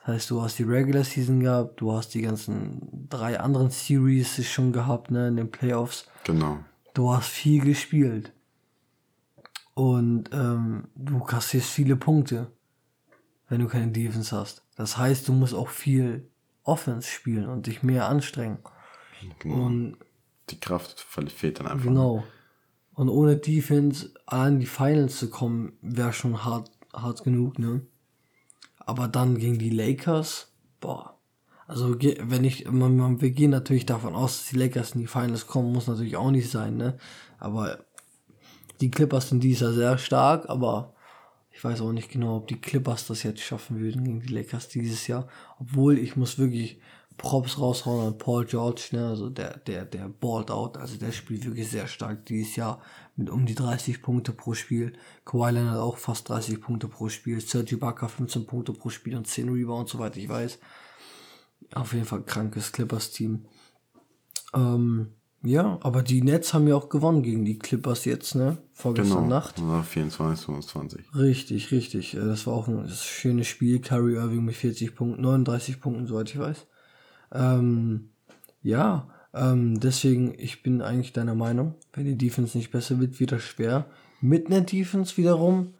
[0.00, 4.46] Das heißt, du hast die Regular Season gehabt, du hast die ganzen drei anderen Series
[4.46, 6.06] schon gehabt, ne, in den Playoffs.
[6.24, 6.58] Genau.
[6.94, 8.32] Du hast viel gespielt.
[9.80, 12.52] Und ähm, du kassierst viele Punkte,
[13.48, 14.62] wenn du keine Defense hast.
[14.76, 16.28] Das heißt, du musst auch viel
[16.64, 18.58] Offense spielen und dich mehr anstrengen.
[19.38, 19.64] genau.
[19.64, 19.96] Und
[20.50, 21.86] Die Kraft fehlt dann einfach.
[21.86, 22.24] Genau.
[22.92, 27.80] Und ohne Defense an die Finals zu kommen, wäre schon hart, hart genug, ne?
[28.80, 31.18] Aber dann gegen die Lakers, boah.
[31.66, 35.06] Also, wenn ich, man, man, wir gehen natürlich davon aus, dass die Lakers in die
[35.06, 36.98] Finals kommen, muss natürlich auch nicht sein, ne?
[37.38, 37.86] Aber
[38.80, 40.94] die Clippers sind dies Jahr sehr stark, aber
[41.52, 44.68] ich weiß auch nicht genau, ob die Clippers das jetzt schaffen würden gegen die Lakers
[44.68, 45.28] dieses Jahr.
[45.58, 46.80] Obwohl ich muss wirklich
[47.20, 49.08] Props raushauen an Paul George, ne?
[49.08, 52.80] Also der, der, der balled out, also der spielt wirklich sehr stark dieses Jahr
[53.16, 54.94] mit um die 30 Punkte pro Spiel.
[55.26, 57.40] Kawhi Leonard auch fast 30 Punkte pro Spiel.
[57.42, 60.58] Serge Ibaka 15 Punkte pro Spiel und 10 Rebounds, soweit ich weiß.
[61.74, 63.44] Auf jeden Fall krankes Clippers-Team.
[64.54, 65.12] Ähm,
[65.42, 68.58] ja, aber die Nets haben ja auch gewonnen gegen die Clippers jetzt, ne?
[68.72, 69.28] Vorgestern Genau.
[69.28, 69.58] Nacht.
[69.58, 71.14] Ja, 24, 25.
[71.14, 72.14] Richtig, richtig.
[72.14, 73.80] Äh, Das war auch ein schönes Spiel.
[73.80, 76.66] Kyrie Irving mit 40 Punkten, 39 Punkten, soweit ich weiß.
[77.32, 78.10] Ähm,
[78.62, 83.32] ja, ähm, deswegen, ich bin eigentlich deiner Meinung, wenn die Defense nicht besser wird, wird
[83.32, 83.86] das schwer.
[84.20, 85.74] Mit einer Defense wiederum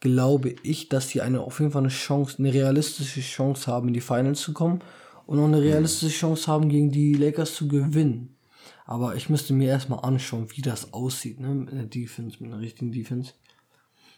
[0.00, 3.94] glaube ich, dass sie eine auf jeden Fall eine Chance, eine realistische Chance haben, in
[3.94, 4.80] die Finals zu kommen
[5.26, 8.36] und auch eine realistische Chance haben, gegen die Lakers zu gewinnen.
[8.84, 12.60] Aber ich müsste mir erstmal anschauen, wie das aussieht, ne, mit einer Defense, mit einer
[12.60, 13.32] richtigen Defense.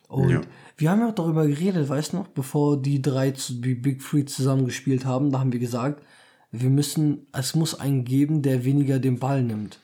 [0.08, 0.40] Und Ja.
[0.76, 4.00] wir haben ja auch darüber geredet, weißt du noch, bevor die drei, zu- die Big
[4.02, 6.02] Three zusammen gespielt haben, da haben wir gesagt,
[6.52, 9.80] wir müssen, es muss einen geben, der weniger den Ball nimmt.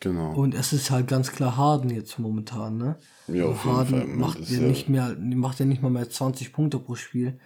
[0.00, 0.34] Genau.
[0.34, 2.96] Und es ist halt ganz klar Harden jetzt momentan, ne?
[3.28, 6.10] Ja, auf jeden Harden Fall, man, macht ja- nicht mehr, macht ja nicht mal mehr
[6.10, 7.38] 20 Punkte pro Spiel.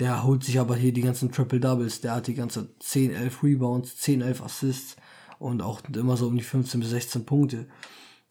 [0.00, 2.00] Der holt sich aber hier die ganzen Triple Doubles.
[2.02, 4.96] Der hat die ganze 10, 11 Rebounds, 10, 11 Assists
[5.44, 7.66] und auch immer so um die 15 bis 16 Punkte.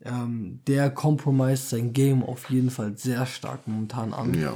[0.03, 4.33] Ähm, der compromised sein Game auf jeden Fall sehr stark momentan an.
[4.33, 4.53] ja.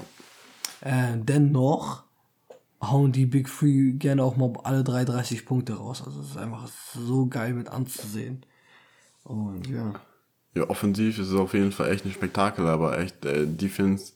[0.81, 2.03] Äh, dennoch
[2.81, 6.03] hauen die Big Three gerne auch mal alle drei 30 Punkte raus.
[6.05, 8.45] Also es ist einfach so geil mit anzusehen.
[9.23, 9.93] Und ja.
[10.55, 14.13] Ja, offensiv ist es auf jeden Fall echt ein Spektakel, aber echt äh, Defense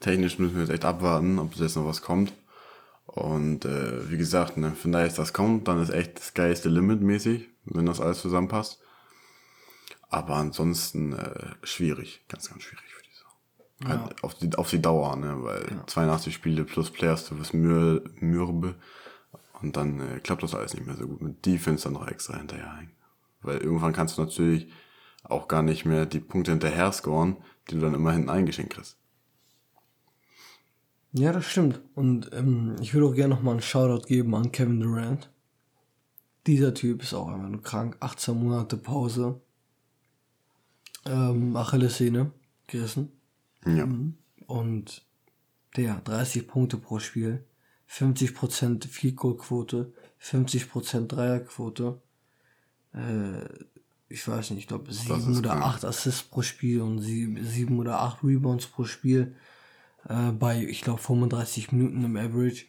[0.00, 2.32] technisch müssen wir jetzt echt abwarten, ob jetzt noch was kommt.
[3.12, 6.70] Und äh, wie gesagt, ne, wenn da jetzt das kommt, dann ist echt das geilste
[6.70, 8.80] Limit mäßig, wenn das alles zusammenpasst.
[10.08, 14.00] Aber ansonsten äh, schwierig, ganz, ganz schwierig für die Saison.
[14.00, 18.02] Halt auf, die, auf die Dauer, ne, weil 82 Spiele plus Players, du wirst mür,
[18.18, 18.76] mürbe
[19.60, 21.20] und dann äh, klappt das alles nicht mehr so gut.
[21.20, 22.92] Mit Defense dann noch extra hinterherhängen.
[23.42, 24.72] Weil irgendwann kannst du natürlich
[25.24, 27.36] auch gar nicht mehr die Punkte hinterher scoren,
[27.68, 28.96] die du dann immer hinten eingeschenkt kriegst.
[31.12, 31.80] Ja, das stimmt.
[31.94, 35.30] Und ähm, ich würde auch gerne nochmal einen Shoutout geben an Kevin Durant.
[36.46, 37.96] Dieser Typ ist auch einfach nur krank.
[38.00, 39.40] 18 Monate Pause.
[41.04, 42.32] Ähm, Achillessehne
[42.66, 43.12] gerissen.
[43.66, 43.86] Ja.
[44.46, 45.04] Und
[45.76, 47.44] der 30 Punkte pro Spiel.
[47.90, 49.92] 50% Field Goal Quote.
[50.20, 52.00] 50% Dreierquote.
[52.94, 53.44] Äh,
[54.08, 55.64] ich weiß nicht, ich glaube sieben ist oder krank.
[55.64, 59.36] acht Assists pro Spiel und sieben, sieben oder acht Rebounds pro Spiel.
[60.08, 62.64] Äh, bei, ich glaube, 35 Minuten im Average.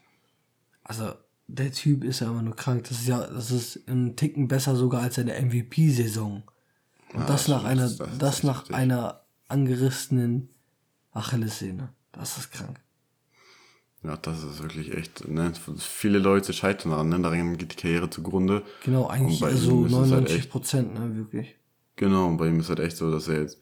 [0.84, 1.14] Also,
[1.48, 2.86] der Typ ist ja immer nur krank.
[2.90, 6.44] Das ist ja, das ist ein Ticken besser sogar als seine MVP-Saison.
[7.14, 8.76] Und Ja, das nach stimmt, einer, das- das das, nach heftig.
[8.76, 10.50] einer angerissenen
[11.12, 11.90] Achillessehne.
[12.12, 12.80] Das ist krank.
[14.04, 15.54] Ja, das ist wirklich echt, ne?
[15.78, 17.20] Viele Leute scheitern daran, ne?
[17.22, 18.64] Daran geht die Karriere zugrunde.
[18.84, 21.56] Genau, eigentlich so es halt 99 echt- Prozent, ne, wirklich.
[21.96, 23.60] Genau, und bei ihm ist halt echt so, dass er jetzt,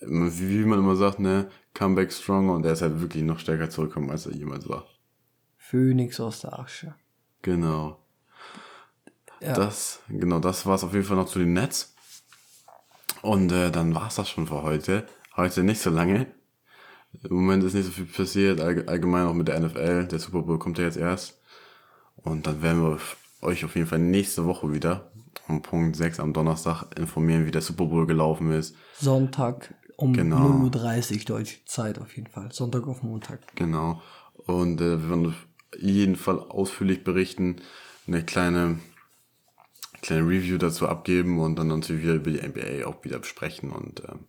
[0.00, 4.10] wie, man immer sagt, ne, Comeback stronger und er ist halt wirklich noch stärker zurückgekommen,
[4.10, 4.86] als er jemals war.
[5.56, 6.94] Phönix aus der Asche.
[7.42, 7.98] Genau.
[9.40, 9.52] Ja.
[9.54, 11.94] Das, genau, das war es auf jeden Fall noch zu den Nets.
[13.22, 15.06] Und äh, dann war es das schon für heute.
[15.36, 16.26] Heute nicht so lange.
[17.22, 20.06] Im Moment ist nicht so viel passiert, allg- allgemein auch mit der NFL.
[20.06, 21.38] Der Super Bowl kommt ja jetzt erst.
[22.16, 22.98] Und dann werden wir
[23.42, 25.10] euch auf jeden Fall nächste Woche wieder
[25.48, 28.74] um Punkt 6 am Donnerstag informieren, wie der Super Bowl gelaufen ist.
[28.98, 30.68] Sonntag um Genau.
[30.68, 32.52] 0.30 Uhr deutsche Zeit auf jeden Fall.
[32.52, 33.40] Sonntag auf Montag.
[33.56, 34.02] Genau.
[34.34, 35.46] Und äh, wir werden auf
[35.78, 37.56] jeden Fall ausführlich berichten,
[38.06, 38.78] eine kleine,
[40.02, 43.72] kleine Review dazu abgeben und dann natürlich wieder über die NBA auch wieder besprechen.
[43.72, 44.26] Und ähm,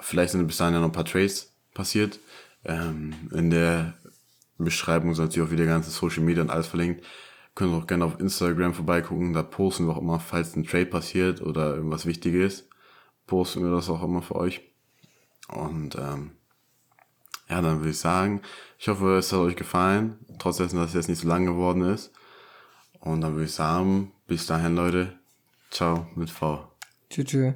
[0.00, 2.20] vielleicht sind bis dahin ja noch ein paar Trades passiert.
[2.64, 3.94] Ähm, in der
[4.56, 7.04] Beschreibung sind natürlich auch wieder ganze Social Media und alles verlinkt.
[7.54, 9.32] Könnt ihr auch gerne auf Instagram vorbeigucken.
[9.32, 12.68] Da posten wir auch immer, falls ein Trade passiert oder irgendwas Wichtiges,
[13.26, 14.73] posten wir das auch immer für euch.
[15.48, 16.32] Und ähm,
[17.48, 18.40] ja, dann würde ich sagen,
[18.78, 21.82] ich hoffe, es hat euch gefallen, trotz dessen, dass es jetzt nicht so lang geworden
[21.82, 22.12] ist.
[23.00, 25.18] Und dann würde ich sagen, bis dahin, Leute,
[25.70, 26.66] ciao mit V.
[27.10, 27.26] Tschüss.
[27.26, 27.54] tschüss.